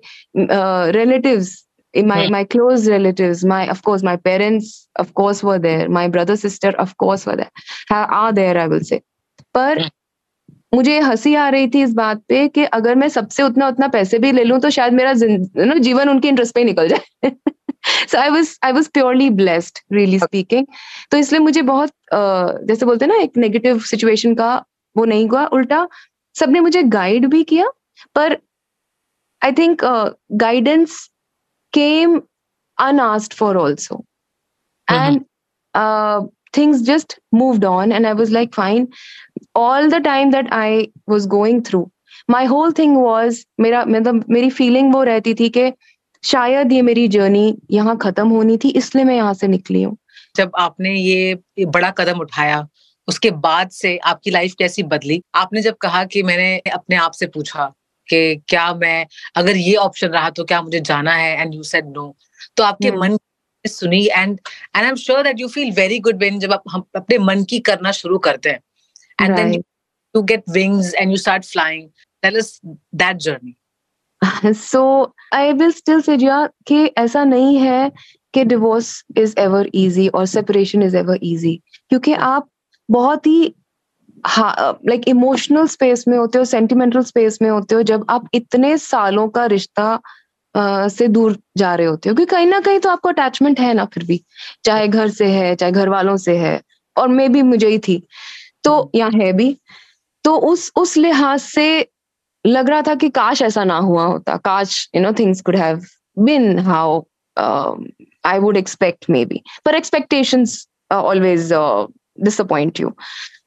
relatives 0.92 1.64
my 1.94 2.16
Hmm. 2.18 2.32
my 2.32 2.40
close 2.54 2.84
relatives 2.88 3.40
my 3.46 3.60
of 3.68 3.80
course 3.82 4.04
my 4.04 4.16
parents 4.18 4.88
of 4.96 5.08
course 5.14 5.40
were 5.44 5.58
there 5.60 5.86
my 5.90 6.08
brother 6.08 6.36
sister 6.36 6.72
of 6.84 6.92
course 6.98 7.26
were 7.26 7.36
there 7.36 7.52
ha- 7.90 8.08
are 8.18 8.34
there 8.34 8.58
I 8.58 8.68
will 8.68 8.84
say 8.90 9.00
पर 9.56 9.80
Hmm. 9.82 9.90
मुझे 10.74 11.00
हँसी 11.00 11.36
आ 11.36 11.48
रही 11.50 11.68
थी 11.68 11.82
इस 11.84 11.94
बात 11.94 12.22
पे 12.30 12.48
कि 12.48 12.64
अगर 12.64 12.96
मैं 12.96 13.08
सबसे 13.10 13.44
उतना 13.44 13.68
उतना 13.68 13.88
पैसे 13.88 14.20
भी 14.20 14.32
ले 14.32 14.44
लूँ 14.44 14.60
तो 14.60 14.70
शायद 14.70 14.94
मेरा 14.94 15.14
जीवन 15.78 16.10
उनके 16.10 16.28
इंटरेस्ट 16.28 16.54
पे 16.56 16.60
ही 16.60 16.66
निकल 16.66 16.88
जाए 16.88 17.32
so 18.12 18.18
I 18.18 18.30
was 18.30 18.58
I 18.64 18.72
was 18.72 18.88
purely 18.94 19.30
blessed 19.42 19.80
really 19.94 20.20
speaking 20.20 20.66
तो 21.12 21.18
इसलिए 21.18 21.40
मुझे 21.42 21.62
बहुत 21.72 21.90
अ, 21.90 22.18
जैसे 22.68 22.86
बोलते 22.86 23.06
हैं 23.06 23.12
ना 23.14 23.20
एक 23.24 23.38
नेगेटिव 23.38 23.80
सिचुएशन 23.92 24.36
का 24.36 24.56
वो 24.96 25.06
नहीं 25.06 25.28
हुआ 25.30 25.46
उल्टा 25.60 25.88
सबने 26.36 26.60
मुझे 26.60 26.84
गाइड 26.98 27.28
भी 27.30 27.44
किया 27.44 27.70
पर 28.16 28.38
I 29.42 29.52
think 29.58 29.82
guidance 30.46 31.06
came 31.74 32.12
unasked 32.78 33.34
for 33.38 33.48
also 33.62 33.96
Mhm. 34.88 34.98
and 34.98 35.24
uh, 35.74 36.20
things 36.58 36.84
just 36.90 37.16
moved 37.40 37.66
on 37.70 37.94
and 37.98 38.10
i 38.12 38.14
was 38.20 38.32
like 38.36 38.54
fine 38.58 38.86
all 39.64 39.90
the 39.94 40.00
time 40.08 40.32
that 40.36 40.52
i 40.60 40.70
was 41.14 41.28
going 41.34 41.60
through 41.70 41.82
my 42.36 42.42
whole 42.54 42.76
thing 42.80 42.96
was 43.06 43.42
मेरा 43.66 43.84
मतलब 43.88 44.24
मेरी 44.38 44.50
feeling 44.60 44.94
वो 44.94 45.04
रहती 45.12 45.34
थी 45.42 45.50
कि 45.58 45.66
शायद 46.28 46.72
ये 46.72 46.82
मेरी 46.82 47.08
जर्नी 47.08 47.58
यहाँ 47.72 47.98
खत्म 47.98 48.28
होनी 48.30 48.58
थी 48.58 48.70
इसलिए 48.78 49.06
मैं 49.06 49.16
यहाँ 49.16 49.34
से 49.34 49.48
निकली 49.48 49.84
हूँ। 49.84 49.98
जब 50.36 50.52
आपने 50.60 50.94
ये 50.94 51.66
बड़ा 51.68 51.90
कदम 51.98 52.20
उठाया 52.22 52.68
उसके 53.08 53.30
बाद 53.44 53.70
से 53.72 53.98
आपकी 54.00 54.32
लाइफ 54.32 54.54
कैसी 54.60 54.84
बदली? 54.86 55.22
आपने 55.36 55.62
जब 55.62 55.76
कहा 55.82 56.04
कि 56.06 56.24
मैंने 56.24 56.58
अपने 56.72 56.96
आप 56.96 57.12
से 57.12 57.28
पूछा 57.28 57.66
कि 58.10 58.36
क्या 58.50 58.74
मैं 58.76 59.06
अगर 59.36 59.58
ये 59.58 59.76
ऑप्शन 59.78 60.08
रहा 60.10 60.30
तो 60.30 60.44
क्या 60.44 60.62
मुझे 60.62 60.80
जाना 60.82 61.14
है? 61.14 61.42
एंड 61.42 61.54
यू 61.54 61.64
सेड 61.64 61.86
नो 61.88 62.16
तो 62.58 62.64
आपके 62.64 62.90
Hmm. 62.90 63.00
मन 63.02 63.18
सुनी 63.66 64.06
and 64.08 64.40
and 64.76 64.84
I 64.84 64.90
am 64.90 64.96
sure 64.96 65.24
that 65.24 65.40
you 65.40 65.48
feel 65.48 65.72
very 65.76 66.00
good 66.00 66.18
when 66.20 66.40
जब 66.40 66.54
आप 66.54 66.64
हम 66.72 66.84
अपने 66.96 67.18
मन 67.20 67.44
की 67.44 67.60
करना 67.70 67.92
शुरू 67.92 68.18
करते 68.28 68.50
हैं। 68.50 68.60
And 69.22 69.36
then 69.36 69.54
you 69.54 70.22
get 70.24 70.44
wings 70.50 70.94
and 70.94 71.12
you 71.12 71.18
start 71.18 71.46
flying 71.46 71.90
that 72.24 73.18
journey 73.18 73.56
so 74.22 74.82
I 75.34 75.54
will 75.54 75.72
still 75.72 76.02
say 76.02 76.18
कि 76.68 76.86
ऐसा 76.98 77.24
नहीं 77.24 77.58
है 77.58 77.92
कि 78.34 78.44
डिवोर्स 78.44 79.04
इज़ 79.18 79.36
एवर 79.40 79.70
इजी 79.74 80.08
और 80.08 80.26
सेपरेशन 80.26 80.84
इज़ 80.84 80.98
एवर 80.98 81.20
इजी 81.24 81.56
क्योंकि 81.90 82.14
आप 82.14 82.50
बहुत 82.90 83.28
ही 83.28 83.54
लाइक 84.28 85.08
इमोशनल 85.08 85.68
स्पेस 85.68 86.04
में 86.08 86.18
होते 86.18 86.38
हो 86.38 86.46
सेंटिमेंटल 86.46 87.02
स्पेस 87.04 87.38
में 87.42 87.50
होते 87.50 87.76
हो, 87.76 87.82
जब 87.82 88.06
आप 88.10 88.28
इतने 88.34 88.78
सालों 88.78 89.28
का 89.30 89.46
रिश्ता 89.46 90.00
से 90.90 91.08
दूर 91.08 91.38
जा 91.58 91.74
रहे 91.76 91.88
होते 91.88 92.10
हो, 92.10 92.16
क्योंकि 92.16 92.32
कहीं 92.32 92.48
ना 92.48 92.60
कहीं 92.60 92.80
तो 92.80 92.90
आपको 92.90 93.10
अटैचमेंट 93.10 93.60
है 93.60 93.74
ना 93.74 93.86
फिर 93.86 94.04
भी, 94.06 94.22
चाहे 94.66 94.88
घर 94.88 95.10
से 95.10 95.26
है, 95.26 95.56
चाहे 95.56 95.72
घर 95.72 95.90
वालों 95.90 96.16
से 96.18 96.38
है, 96.38 96.62
और 96.96 97.08
मे 97.08 97.28
भी 97.30 97.42
मुझे 97.44 97.68
ही 97.68 97.80
थी 97.80 98.02
तो 98.64 98.92
या 98.96 99.10
है 99.16 99.32
भी 99.34 99.56
तो 100.24 100.36
उस 100.52 100.72
उस 100.76 100.96
लिहाज 100.98 101.40
से 101.40 101.82
लग 102.48 102.70
रहा 102.70 102.82
था 102.82 102.96
कि 102.96 103.10
काश 103.10 103.42
ऐसा 103.42 103.64
ना 103.64 103.78
हुआ 103.78 104.06
होता 104.06 104.38
काश 104.38 104.90
you 104.96 105.02
know 105.02 105.12
things 105.14 105.42
could 105.42 105.56
have 105.56 105.82
been 106.20 106.60
how 106.60 107.02
I 108.26 108.40
would 108.40 108.58
expect 108.58 109.06
maybe 109.26 109.44
पर 109.66 109.76
expectations 109.76 110.68
always 110.92 111.54
you. 112.80 112.96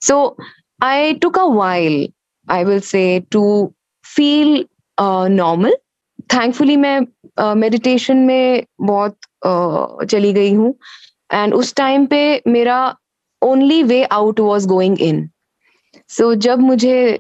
So 0.01 0.37
i 0.81 1.19
took 1.21 1.37
a 1.37 1.49
while 1.49 2.07
i 2.49 2.65
will 2.65 2.81
say 2.81 3.21
to 3.31 3.75
feel 4.05 4.65
uh, 4.99 5.29
normal. 5.29 5.73
Thankfully 6.29 6.77
मैं 6.77 7.01
मेडिटेशन 7.55 8.21
uh, 8.21 8.27
में 8.27 8.65
बहुत 8.81 9.17
uh, 9.47 10.05
चली 10.05 10.33
गई 10.33 10.53
हूँ. 10.55 10.75
एंड 11.33 11.55
उस 11.55 11.75
time 11.75 12.07
पे 12.07 12.43
मेरा 12.47 12.97
only 13.43 13.83
way 13.83 14.05
out 14.05 14.41
was 14.41 14.69
going 14.69 15.01
in 15.01 15.31
so 16.11 16.33
so, 16.35 16.39
जब 16.41 16.59
मुझे 16.59 17.19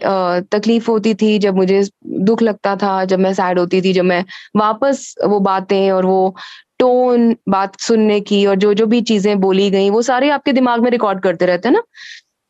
तकलीफ़ 0.53 0.91
होती 0.91 1.15
थी 1.15 1.39
जब 1.39 1.57
मुझे 1.57 1.83
दुख 2.29 2.43
लगता 2.43 2.75
था 2.77 3.05
जब 3.05 3.19
मैं 3.19 3.33
सैड 3.35 3.59
होती 3.59 3.81
थी 3.83 3.93
जब 3.93 4.05
मैं 4.05 4.25
वापस 4.57 5.15
वो 5.27 5.41
बातें 5.41 5.91
और 5.91 6.07
वो 6.07 6.35
टोन 6.79 7.35
बात 7.49 7.79
सुनने 7.81 8.21
की 8.21 8.45
और 8.47 8.57
जो 8.57 8.73
जो 8.75 8.87
भी 8.87 9.01
चीज़ें 9.03 9.41
बोली 9.41 9.71
गई 9.71 9.91
वो 9.91 10.03
सारे 10.03 10.31
आपके 10.31 10.53
दिमाग 10.53 10.83
में 10.83 10.91
रिकॉर्ड 10.91 11.21
करते 11.23 11.47
रहते 11.47 11.69
हैं 11.69 11.75
ना? 11.75 11.83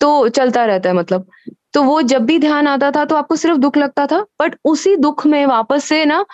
तो 0.00 0.28
चलता 0.28 0.64
रहता 0.64 0.88
है 0.88 0.94
मतलब। 0.96 1.26
तो 1.74 1.82
वो 1.82 2.00
जब 2.02 2.24
भी 2.26 2.38
ध्यान 2.38 2.66
आता 2.68 2.90
था 2.90 3.04
तो 3.04 3.16
आपको 3.16 3.36
सिर्फ़ 3.36 3.58
दुख 3.58 3.76
लगता 3.76 4.06
था 4.06 4.20
बट 4.40 4.54
उसी 4.64 4.96
दुख 4.96 5.26
में 5.26 5.44
वापस 5.46 5.84
से 5.84 6.04
ना 6.04 6.24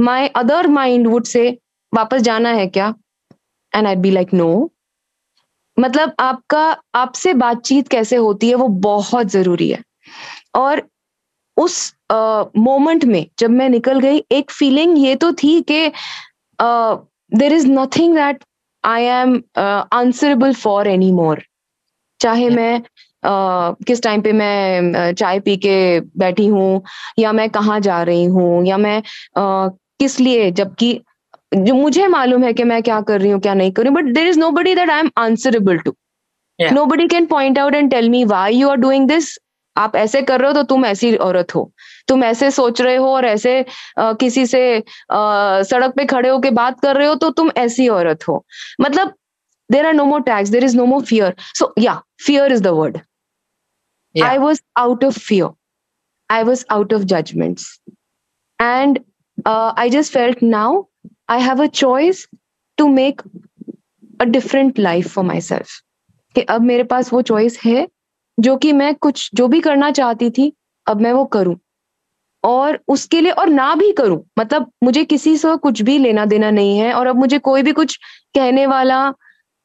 my 0.00 0.26
other 0.36 0.66
mind 0.68 1.06
would 1.06 1.24
say 1.26 1.48
वापस 1.92 2.22
जाना 2.22 2.50
है 2.52 2.66
क्या? 2.68 2.94
And 3.72 3.86
I 3.86 3.96
be 3.96 4.10
like 4.10 4.34
no 4.34 4.48
मतलब 5.78 6.12
आपका 6.20 6.64
आपसे 6.94 7.34
बातचीत 7.34 7.88
कैसे 7.88 8.16
होती 8.16 8.48
है 8.48 8.54
वो 8.54 8.68
बहुत 8.68 9.26
ज़रूरी 9.26 9.70
है। 9.70 9.82
और 10.54 10.82
उस 11.56 11.94
मोमेंट 12.12 13.02
uh, 13.04 13.08
में 13.08 13.26
जब 13.38 13.50
मैं 13.50 13.68
निकल 13.68 14.00
गई 14.00 14.22
एक 14.32 14.50
फीलिंग 14.50 14.98
ये 14.98 15.14
तो 15.16 15.32
थी 15.32 15.60
कि 15.70 15.88
there 17.32 17.52
is 17.52 17.66
nothing 17.68 18.14
that 18.14 18.44
I 18.84 19.02
am 19.02 19.40
answerable 19.92 20.54
for 20.54 20.88
anymore 21.12 21.42
चाहे 22.20 22.48
मैं 22.50 22.78
uh, 22.80 23.84
किस 23.86 24.02
टाइम 24.02 24.22
पे 24.22 24.32
मैं 24.32 25.12
चाय 25.14 25.40
पी 25.40 25.56
के 25.56 26.00
बैठी 26.18 26.46
हूँ 26.46 26.82
या 27.18 27.32
मैं 27.32 27.48
कहाँ 27.50 27.80
जा 27.80 28.02
रही 28.02 28.24
हूँ 28.24 28.66
या 28.66 28.76
मैं 28.76 29.00
uh, 29.00 29.76
किस 30.00 30.20
लिए 30.20 30.50
जबकि 30.50 31.00
जो 31.52 31.74
मुझे 31.74 32.06
मालूम 32.08 32.44
है 32.44 32.52
कि 32.52 32.64
मैं 32.64 32.82
क्या 32.82 33.00
कर 33.00 33.20
रही 33.20 33.30
हूँ 33.30 33.40
क्या 33.40 33.54
नहीं 33.54 33.72
कर 33.72 33.82
रही 33.82 33.92
हूँ 33.92 33.96
but 33.96 34.12
there 34.14 34.28
is 34.28 34.38
nobody 34.50 34.74
that 34.74 34.90
I 34.90 35.00
am 35.00 35.10
answerable 35.18 35.78
to 35.78 35.94
nobody 36.86 37.06
can 37.08 37.26
point 37.26 37.58
out 37.58 37.74
and 37.74 37.90
tell 37.90 38.08
me 38.10 38.24
why 38.24 38.54
you 38.56 38.68
are 38.68 38.76
doing 38.76 39.08
this 39.08 39.36
आप 39.76 39.96
ऐसे 39.96 40.22
कर 40.22 40.40
रहे 40.40 40.48
हो 40.48 40.54
तो 40.54 40.62
तुम 40.62 40.84
ऐसी 40.86 41.14
औरत 41.16 41.54
हो। 41.54 41.70
तुम 42.08 42.22
ऐसे 42.24 42.50
सोच 42.50 42.80
रहे 42.80 42.96
हो 42.96 43.08
और 43.14 43.24
ऐसे 43.26 43.60
आ, 43.98 44.12
किसी 44.12 44.46
से 44.46 44.78
आ, 44.78 45.62
सड़क 45.62 45.94
पे 45.96 46.04
खड़े 46.06 46.28
होके 46.28 46.50
बात 46.58 46.80
कर 46.80 46.96
रहे 46.96 47.06
हो 47.08 47.14
तो 47.14 47.30
तुम 47.30 47.50
ऐसी 47.58 47.88
औरत 47.88 48.28
हो। 48.28 48.44
मतलब 48.80 49.12
there 49.70 49.86
are 49.86 49.94
no 49.94 50.04
more 50.04 50.22
tax 50.22 50.50
there 50.50 50.64
is 50.64 50.76
no 50.76 50.84
more 50.86 51.02
fear 51.04 51.34
so 51.54 51.72
yeah 51.78 52.00
fear 52.26 52.52
is 52.52 52.62
the 52.62 52.74
word 52.78 52.98
I 54.14 54.38
was 54.38 54.60
out 54.78 55.04
of 55.04 55.18
fear 55.18 55.50
I 56.30 56.42
was 56.42 56.64
out 56.70 56.94
of 56.94 57.02
judgments 57.14 57.68
and 58.58 58.98
I 59.48 59.90
just 59.90 60.12
felt 60.12 60.42
now 60.42 60.82
I 61.28 61.38
have 61.38 61.60
a 61.60 61.68
choice 61.68 62.26
to 62.78 62.88
make 62.88 63.20
a 64.20 64.26
different 64.26 64.78
life 64.78 65.10
for 65.14 65.24
myself. 65.24 65.68
कि 66.34 66.40
अब 66.42 66.62
मेरे 66.62 66.82
पास 66.84 67.12
वो 67.12 67.20
choice 67.22 67.58
है 67.64 67.86
जो 68.38 68.56
कि 68.56 68.72
मैं 68.72 68.94
कुछ 68.94 69.30
जो 69.34 69.46
भी 69.48 69.60
करना 69.60 69.90
चाहती 69.90 70.30
थी 70.30 70.52
अब 70.86 71.00
मैं 71.00 71.12
वो 71.12 71.24
करूँ। 71.36 71.56
और 72.44 72.78
उसके 72.88 73.20
लिए 73.20 73.32
और 73.32 73.48
ना 73.48 73.74
भी 73.74 73.92
करूँ। 73.92 74.22
मतलब 74.38 74.70
मुझे 74.82 75.04
किसी 75.04 75.36
से 75.36 75.56
कुछ 75.56 75.82
भी 75.82 75.98
लेना 75.98 76.24
देना 76.24 76.50
नहीं 76.50 76.78
है 76.78 76.92
और 76.94 77.06
अब 77.06 77.16
मुझे 77.16 77.38
कोई 77.38 77.62
भी 77.62 77.72
कुछ 77.72 77.96
कहने 78.34 78.66
वाला 78.66 79.08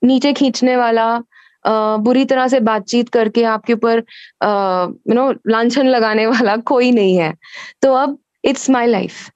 नीचे 0.01 0.33
खींचने 0.33 0.75
वाला 0.77 1.07
आ, 1.65 1.97
बुरी 1.97 2.23
तरह 2.25 2.47
से 2.47 2.59
बातचीत 2.59 3.09
करके 3.09 3.43
आपके 3.43 3.73
ऊपर 3.73 3.97
यू 3.97 5.13
नो 5.13 5.31
लांछन 5.47 5.87
लगाने 5.87 6.25
वाला 6.27 6.55
कोई 6.57 6.91
नहीं 6.91 7.17
है। 7.17 7.33
तो 7.81 7.93
अब 7.95 8.17
it's 8.45 8.69
my 8.69 8.87
life 8.87 9.29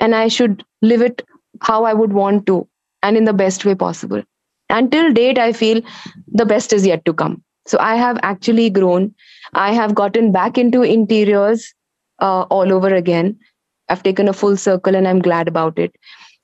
and 0.00 0.14
I 0.14 0.30
should 0.30 0.62
live 0.84 1.04
it 1.04 1.22
how 1.61 1.83
I 1.83 1.93
would 1.93 2.13
want 2.13 2.45
to 2.47 2.67
and 3.03 3.17
in 3.17 3.25
the 3.25 3.33
best 3.33 3.65
way 3.65 3.75
possible. 3.75 4.21
Until 4.69 5.11
date, 5.13 5.37
I 5.37 5.53
feel 5.53 5.81
the 6.27 6.45
best 6.45 6.73
is 6.73 6.85
yet 6.85 7.05
to 7.05 7.13
come. 7.13 7.43
So 7.65 7.77
I 7.79 7.95
have 7.95 8.17
actually 8.21 8.69
grown. 8.69 9.13
I 9.53 9.73
have 9.73 9.95
gotten 9.95 10.31
back 10.31 10.57
into 10.57 10.81
interiors 10.83 11.73
uh, 12.19 12.41
all 12.43 12.73
over 12.73 12.93
again. 12.93 13.37
I've 13.89 14.03
taken 14.03 14.27
a 14.27 14.33
full 14.33 14.57
circle 14.57 14.95
and 14.95 15.07
I'm 15.07 15.19
glad 15.19 15.47
about 15.47 15.79
it. 15.79 15.95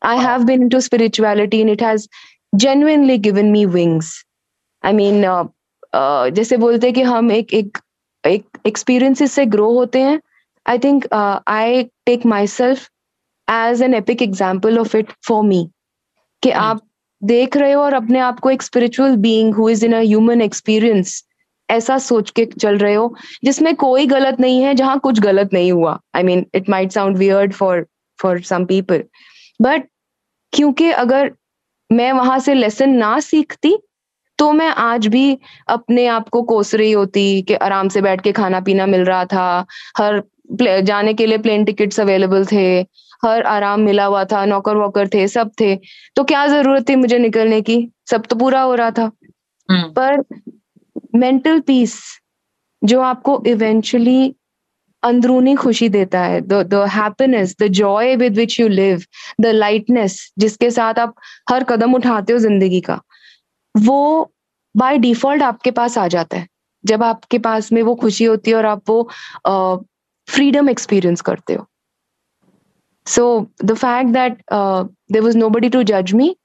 I 0.01 0.15
have 0.15 0.45
been 0.45 0.61
into 0.63 0.81
spirituality 0.81 1.61
and 1.61 1.69
it 1.69 1.81
has 1.81 2.07
genuinely 2.55 3.17
given 3.17 3.51
me 3.51 3.65
wings. 3.65 4.23
I 4.81 4.93
mean, 4.93 5.23
uh, 5.23 5.45
uh, 5.93 6.29
जैसे 6.31 6.57
बोलते 6.57 6.91
कि 6.91 7.01
हम 7.01 7.31
एक 7.31 7.53
एक 7.53 7.77
एक 8.27 8.45
experiences 8.65 9.31
से 9.33 9.45
grow 9.45 9.71
होते 9.73 10.01
हैं 10.01 10.19
I 10.69 10.79
think 10.79 11.07
I 11.13 11.83
take 12.05 12.25
myself 12.47 12.89
as 13.50 13.82
an 13.82 13.94
epic 13.94 14.22
example 14.22 14.78
of 14.78 14.96
it 14.96 15.12
for 15.28 15.42
me 15.44 15.68
कि 16.42 16.50
hmm. 16.50 16.58
आप 16.58 16.80
देख 17.22 17.56
रहे 17.56 17.72
हो 17.72 17.82
और 17.82 17.94
अपने 17.94 18.18
आप 18.18 18.40
को 18.40 18.50
एक 18.50 18.62
spiritual 18.62 19.16
being 19.16 19.54
who 19.54 19.68
is 19.68 19.84
in 19.86 19.92
a 19.92 20.00
human 20.00 20.42
experience 20.42 21.22
ऐसा 21.68 21.98
सोच 21.98 22.30
के 22.30 22.44
चल 22.44 22.78
रहे 22.78 22.94
हो 22.94 23.14
जिसमें 23.44 23.74
कोई 23.76 24.06
गलत 24.06 24.40
नहीं 24.40 24.62
है 24.62 24.74
जहाँ 24.74 24.98
कुछ 24.98 25.20
गलत 25.20 25.52
नहीं 25.52 25.72
हुआ 25.72 25.98
I 26.16 26.22
mean 26.22 26.44
it 26.54 26.68
might 26.68 26.92
sound 26.92 27.18
weird 27.18 27.52
for 27.52 27.86
for 28.18 28.40
some 28.42 28.64
people 28.64 29.02
but 29.62 29.88
क्योंकि 30.52 30.90
अगर 30.92 31.30
मैं 31.90 32.12
वहाँ 32.12 32.38
से 32.38 32.54
लेसन 32.54 32.90
ना 32.90 33.18
सीखती 33.20 33.76
तो 34.38 34.52
मैं 34.52 34.68
आज 34.68 35.06
भी 35.06 35.38
अपने 35.68 36.06
आप 36.06 36.28
को 36.28 36.42
कोस 36.42 36.74
रही 36.74 36.92
होती 36.92 37.42
कि 37.42 37.54
आराम 37.54 37.88
से 37.88 38.00
बैठ 38.02 38.20
के 38.20 38.32
खाना 38.32 38.60
पीना 38.60 38.86
मिल 38.86 39.04
रहा 39.04 39.24
था 39.24 39.66
हर 39.98 40.22
जाने 40.82 41.14
के 41.14 41.26
लिए 41.26 41.38
प्लेन 41.38 41.64
टिकट्स 41.64 42.00
अवेलेबल 42.00 42.44
थे 42.46 42.68
हर 43.22 43.42
आराम 43.46 43.80
मिला 43.80 44.04
हुआ 44.04 44.24
था 44.24 44.44
नौकर 44.46 44.76
वोकर 44.76 45.08
थे 45.08 45.26
सब 45.28 45.50
थे। 45.60 45.74
तो 46.16 46.24
क्या 46.24 46.46
ज़रूरत 46.46 46.88
थी 46.88 46.96
मुझे 46.96 47.18
निकलने 47.18 47.60
की? 47.62 47.88
सब 48.10 48.26
तो 48.26 48.36
पूरा 48.36 48.60
हो 48.62 48.74
रहा 48.74 48.90
था। 48.90 49.10
हम्म। 49.68 49.92
पर 49.92 50.22
मेंटल 51.14 51.60
पीस 51.60 52.00
जो 52.82 53.00
आपको 53.00 53.42
इवेंचुअली 53.46 54.34
अंदरूनी 55.02 55.54
खुशी 55.54 55.88
देता 55.88 56.20
है 56.20 56.40
the 56.42 56.84
happiness 56.92 57.54
the 57.60 57.66
joy 57.72 58.14
with 58.16 58.36
which 58.36 58.58
you 58.60 58.68
live 58.68 59.02
the 59.40 59.46
lightness 59.46 60.16
जिसके 60.38 60.70
साथ 60.70 60.98
आप 60.98 61.14
हर 61.50 61.64
कदम 61.64 61.94
उठाते 61.94 62.32
हो 62.32 62.38
ज़िंदगी 62.38 62.80
का 62.80 63.00
वो 63.74 64.30
बाय 64.74 64.98
डिफ़ॉल्ट 64.98 65.42
आपके 65.42 65.70
पास 65.70 65.98
आ 65.98 66.06
जाता 66.08 66.36
है। 66.36 66.46
जब 66.84 67.02
आपके 67.02 67.38
पास 67.38 67.70
में 67.72 67.82
वो 67.82 67.94
खुशी 67.94 68.24
होती 68.24 68.50
है 68.50 68.56
और 68.56 68.66
आप 68.66 68.90
वो 68.90 69.02
फ्रीडम 70.28 70.68
एक्सपीरियंस 70.70 71.20
करते 71.20 71.54
हो। 71.54 71.66
So 73.07 73.49
the 73.57 73.75
fact 73.75 74.13
that 74.13 74.41
uh, 74.49 74.85
there 75.09 75.21
was 75.21 75.35
nobody 75.35 75.69
to 75.69 75.83
judge 75.83 76.13
me, 76.13 76.37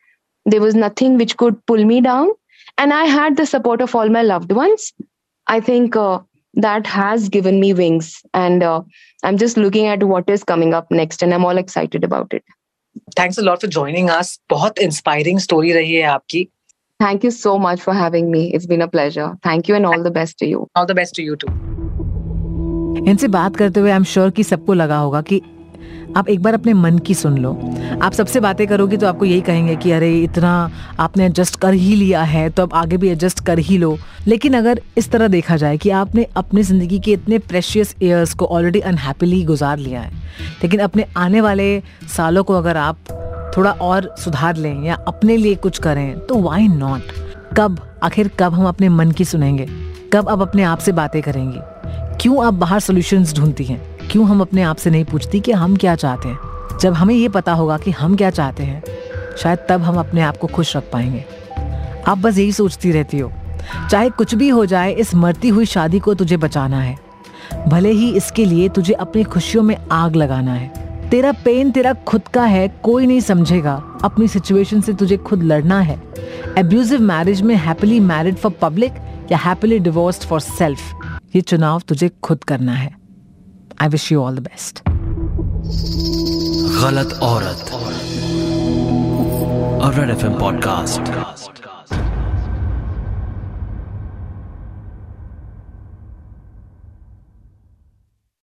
there 0.45 0.61
was 0.61 0.75
nothing 0.75 1.17
which 1.17 1.37
could 1.37 1.65
pull 1.67 1.85
me 1.85 2.01
down, 2.01 2.29
and 2.77 2.93
I 2.93 3.05
had 3.05 3.37
the 3.37 3.47
support 3.47 3.81
of 3.81 3.95
all 3.95 4.09
my 4.09 4.23
loved 4.23 4.53
ones, 4.53 4.93
I 5.47 5.61
think 5.61 5.97
uh, 5.97 6.19
that 6.55 6.87
has 6.87 7.29
given 7.29 7.61
me 7.61 7.73
wings. 7.73 8.23
And 8.35 8.63
uh, 8.63 8.83
I'm 9.23 9.39
just 9.39 9.57
looking 9.57 9.87
at 9.87 10.03
what 10.03 10.29
is 10.29 10.45
coming 10.45 10.75
up 10.75 10.91
next, 10.91 11.23
and 11.23 11.33
I'm 11.33 11.45
all 11.45 11.59
excited 11.59 12.05
about 12.05 12.33
it. 12.33 12.45
Thanks 13.17 13.39
a 13.39 13.43
lot 13.43 13.61
for 13.61 13.69
joining 13.69 14.11
us. 14.11 14.39
बहुत 14.51 14.79
inspiring 14.79 15.39
story 15.39 15.73
रही 15.73 15.95
है 15.95 16.03
आपकी. 16.03 16.49
Thank 17.01 17.23
you 17.23 17.31
so 17.31 17.59
much 17.59 17.81
for 17.81 17.95
having 17.95 18.31
me. 18.31 18.53
It's 18.53 18.67
been 18.67 18.83
a 18.83 18.89
pleasure. 18.89 19.29
Thank 19.45 19.69
you 19.69 19.77
and 19.77 19.87
all 19.87 20.03
the 20.03 20.11
best 20.11 20.39
to 20.39 20.47
you. 20.47 20.67
All 20.75 20.87
the 20.87 20.97
best 21.01 21.15
to 21.19 21.27
you 21.29 21.37
too. 21.37 21.53
इनसे 23.09 23.29
बात 23.29 23.57
करते 23.57 23.81
हुए 23.81 23.91
आई 23.91 23.97
am 23.97 24.05
sure 24.13 24.31
कि 24.39 24.45
सबको 24.45 24.75
लगा 24.75 24.99
होगा 24.99 25.21
कि 25.31 25.41
आप 26.18 26.30
एक 26.30 26.42
बार 26.44 26.54
अपने 26.54 26.74
मन 26.74 26.98
की 26.98 27.14
सुन 27.14 27.38
लो। 27.38 27.52
आप 28.02 28.14
सबसे 28.14 28.40
बातें 28.40 28.66
करोगे 28.68 28.98
तो 28.98 29.08
आपको 29.08 29.26
यही 29.26 29.42
कहेंगे 29.42 29.76
कि 29.76 29.92
अरे, 29.92 30.12
इतना 30.20 30.72
आपने 31.00 31.26
एडजस्ट 31.26 31.56
कर 31.56 31.74
ही 31.74 31.96
लिया 31.96 32.24
है 32.24 32.50
तो 32.50 32.64
अब 32.64 32.74
आगे 32.74 32.98
भी 32.98 33.10
एडजस्ट 33.10 33.40
कर 33.40 33.60
ही 33.60 33.78
लो। 33.78 33.98
लेकिन 34.28 34.54
अगर 34.54 34.82
इस 34.98 35.10
तरह 35.12 35.28
देखा 35.28 35.58
जाए 35.58 35.78
कि 35.78 35.90
आपने 35.92 36.26
अपनी 36.36 36.64
ज़िंदगी 36.64 37.00
के 37.00 37.12
इतने 37.12 37.40
प्रेशियस 37.40 37.96
ईयर्स 38.04 38.34
को 38.34 38.46
ऑलरेडी 38.46 38.80
अनहैप्पीली 38.82 39.44
गुजार 39.44 39.78
लिया 39.78 40.02
है, 40.02 40.12
लेकिन 40.64 40.80
अपने 40.80 41.06
आने 41.18 41.42
वाले 41.42 41.82
सालों 42.16 42.44
को 42.44 42.54
अगर 42.54 42.78
आप 42.78 42.98
थोड़ा 43.58 43.72
और 43.72 44.14
सुधार 44.20 44.58
लें 44.58 44.84
या 44.84 44.96
अपने 45.08 45.38
लिए 45.38 45.56
कुछ 45.56 45.78
करें 45.78 46.20
तो 46.20 46.42
वाई 46.42 46.68
नॉट 46.68 47.12
कब, 47.58 47.80
आखिर 48.04 48.30
कब 48.40 48.54
हम 48.54 48.68
अपने 48.68 48.90
मन 48.90 49.12
की 49.12 49.26
सुनेंगे? 49.26 49.68
कब 50.14 50.30
अब 50.30 50.42
अपने 50.42 50.64
आप 50.64 50.80
से 50.80 50.92
बातें 50.92 51.22
करेंगे? 51.22 51.60
क्यों 52.22 52.46
आप 52.46 52.54
बाहर 52.54 52.80
सोल्यूशंस 52.80 53.36
ढूंढती 53.36 53.64
हैं? 53.64 53.82
क्यों 54.12 54.28
हम 54.28 54.42
अपने 54.42 54.62
आप 54.62 54.78
से 54.78 54.90
नहीं 54.90 55.06
पूछती 55.06 55.40
कि 55.40 55.52
हम 55.52 55.76
क्या 55.76 55.96
चाहते 55.96 56.30
हैं? 56.30 56.40
जब 56.82 56.94
हमें 56.94 57.16
ये 57.16 57.30
पता 57.30 57.54
होगा 57.54 57.78
कि 57.78 57.92
हम 57.92 58.16
क्या 58.16 58.30
चाहते 58.30 58.64
हैं, 58.64 58.84
शायद 59.38 59.60
तब 59.70 59.82
हम 59.82 59.96
अपने 59.96 60.22
आप 60.22 60.38
को 60.38 60.48
खुश 60.48 60.76
रख 60.78 60.84
पाएँगे। 60.92 61.26
आप 62.08 62.18
बस 62.18 62.38
यही 62.38 62.52
सोचती 62.52 62.92
रहती 62.92 63.20
हो, 63.20 63.32
चाहे 63.92 64.10
कुछ 64.10 64.36
भी 64.36 64.50
हो 64.50 64.66
जाए, 64.66 64.94
इस 64.94 65.16
मरती 65.16 65.50
हुई 65.50 65.66
शादी 65.66 66.00
को 66.00 66.14
तुझे 66.14 66.38
बचाना 66.38 66.82
है। 66.82 66.98
भले 67.68 67.92
ही 67.92 68.12
इसके 68.12 68.46
लिए 68.46 68.70
तुझे 68.70 68.94
अपनी 68.94 69.24
खुशियों 69.24 69.64
में 69.64 69.76
आग 69.92 70.16
लगाना 70.16 70.54
है। 70.54 71.10
तेरा 71.10 71.32
पेन 71.32 71.72
तेरा 71.72 71.94
खुद 71.94 72.28
का 72.28 72.44
है, 72.44 72.68
कोई 72.84 73.08
नहीं 73.08 73.20
समझेगा। 73.20 73.82
अपनी 74.04 74.28
सिचुएशन 74.28 74.82
से 74.82 74.94
तुझे 74.94 75.18
खुद 75.18 75.44
लड़ना 75.44 75.80
है। 75.80 76.02
एब्यूजिव 76.58 77.02
मैरिज 77.02 77.42
में 77.42 77.56
हैप्पीली 77.56 78.00
मैरिड 78.00 78.36
फॉर 78.36 78.52
पब्लिक 78.62 78.94
या 79.32 79.38
हैप्पीली 79.38 79.80
डिवोर्स्ड 79.80 80.24
फॉर 80.24 80.40
सेल्फ 80.40 80.80
ये 81.36 81.42
चुनाव 81.42 81.82
तुझे 81.88 82.10
खुद 82.24 82.44
करना 82.44 82.74
है। 82.74 83.03
I 83.80 83.88
wish 83.88 84.12
you 84.12 84.22
all 84.24 84.32
the 84.34 84.42
best. 84.42 84.84
Galat 86.84 87.12
Aurat, 87.22 87.62
a 89.82 89.92
Red 89.98 90.10
FM 90.18 90.38
podcast. 90.38 91.04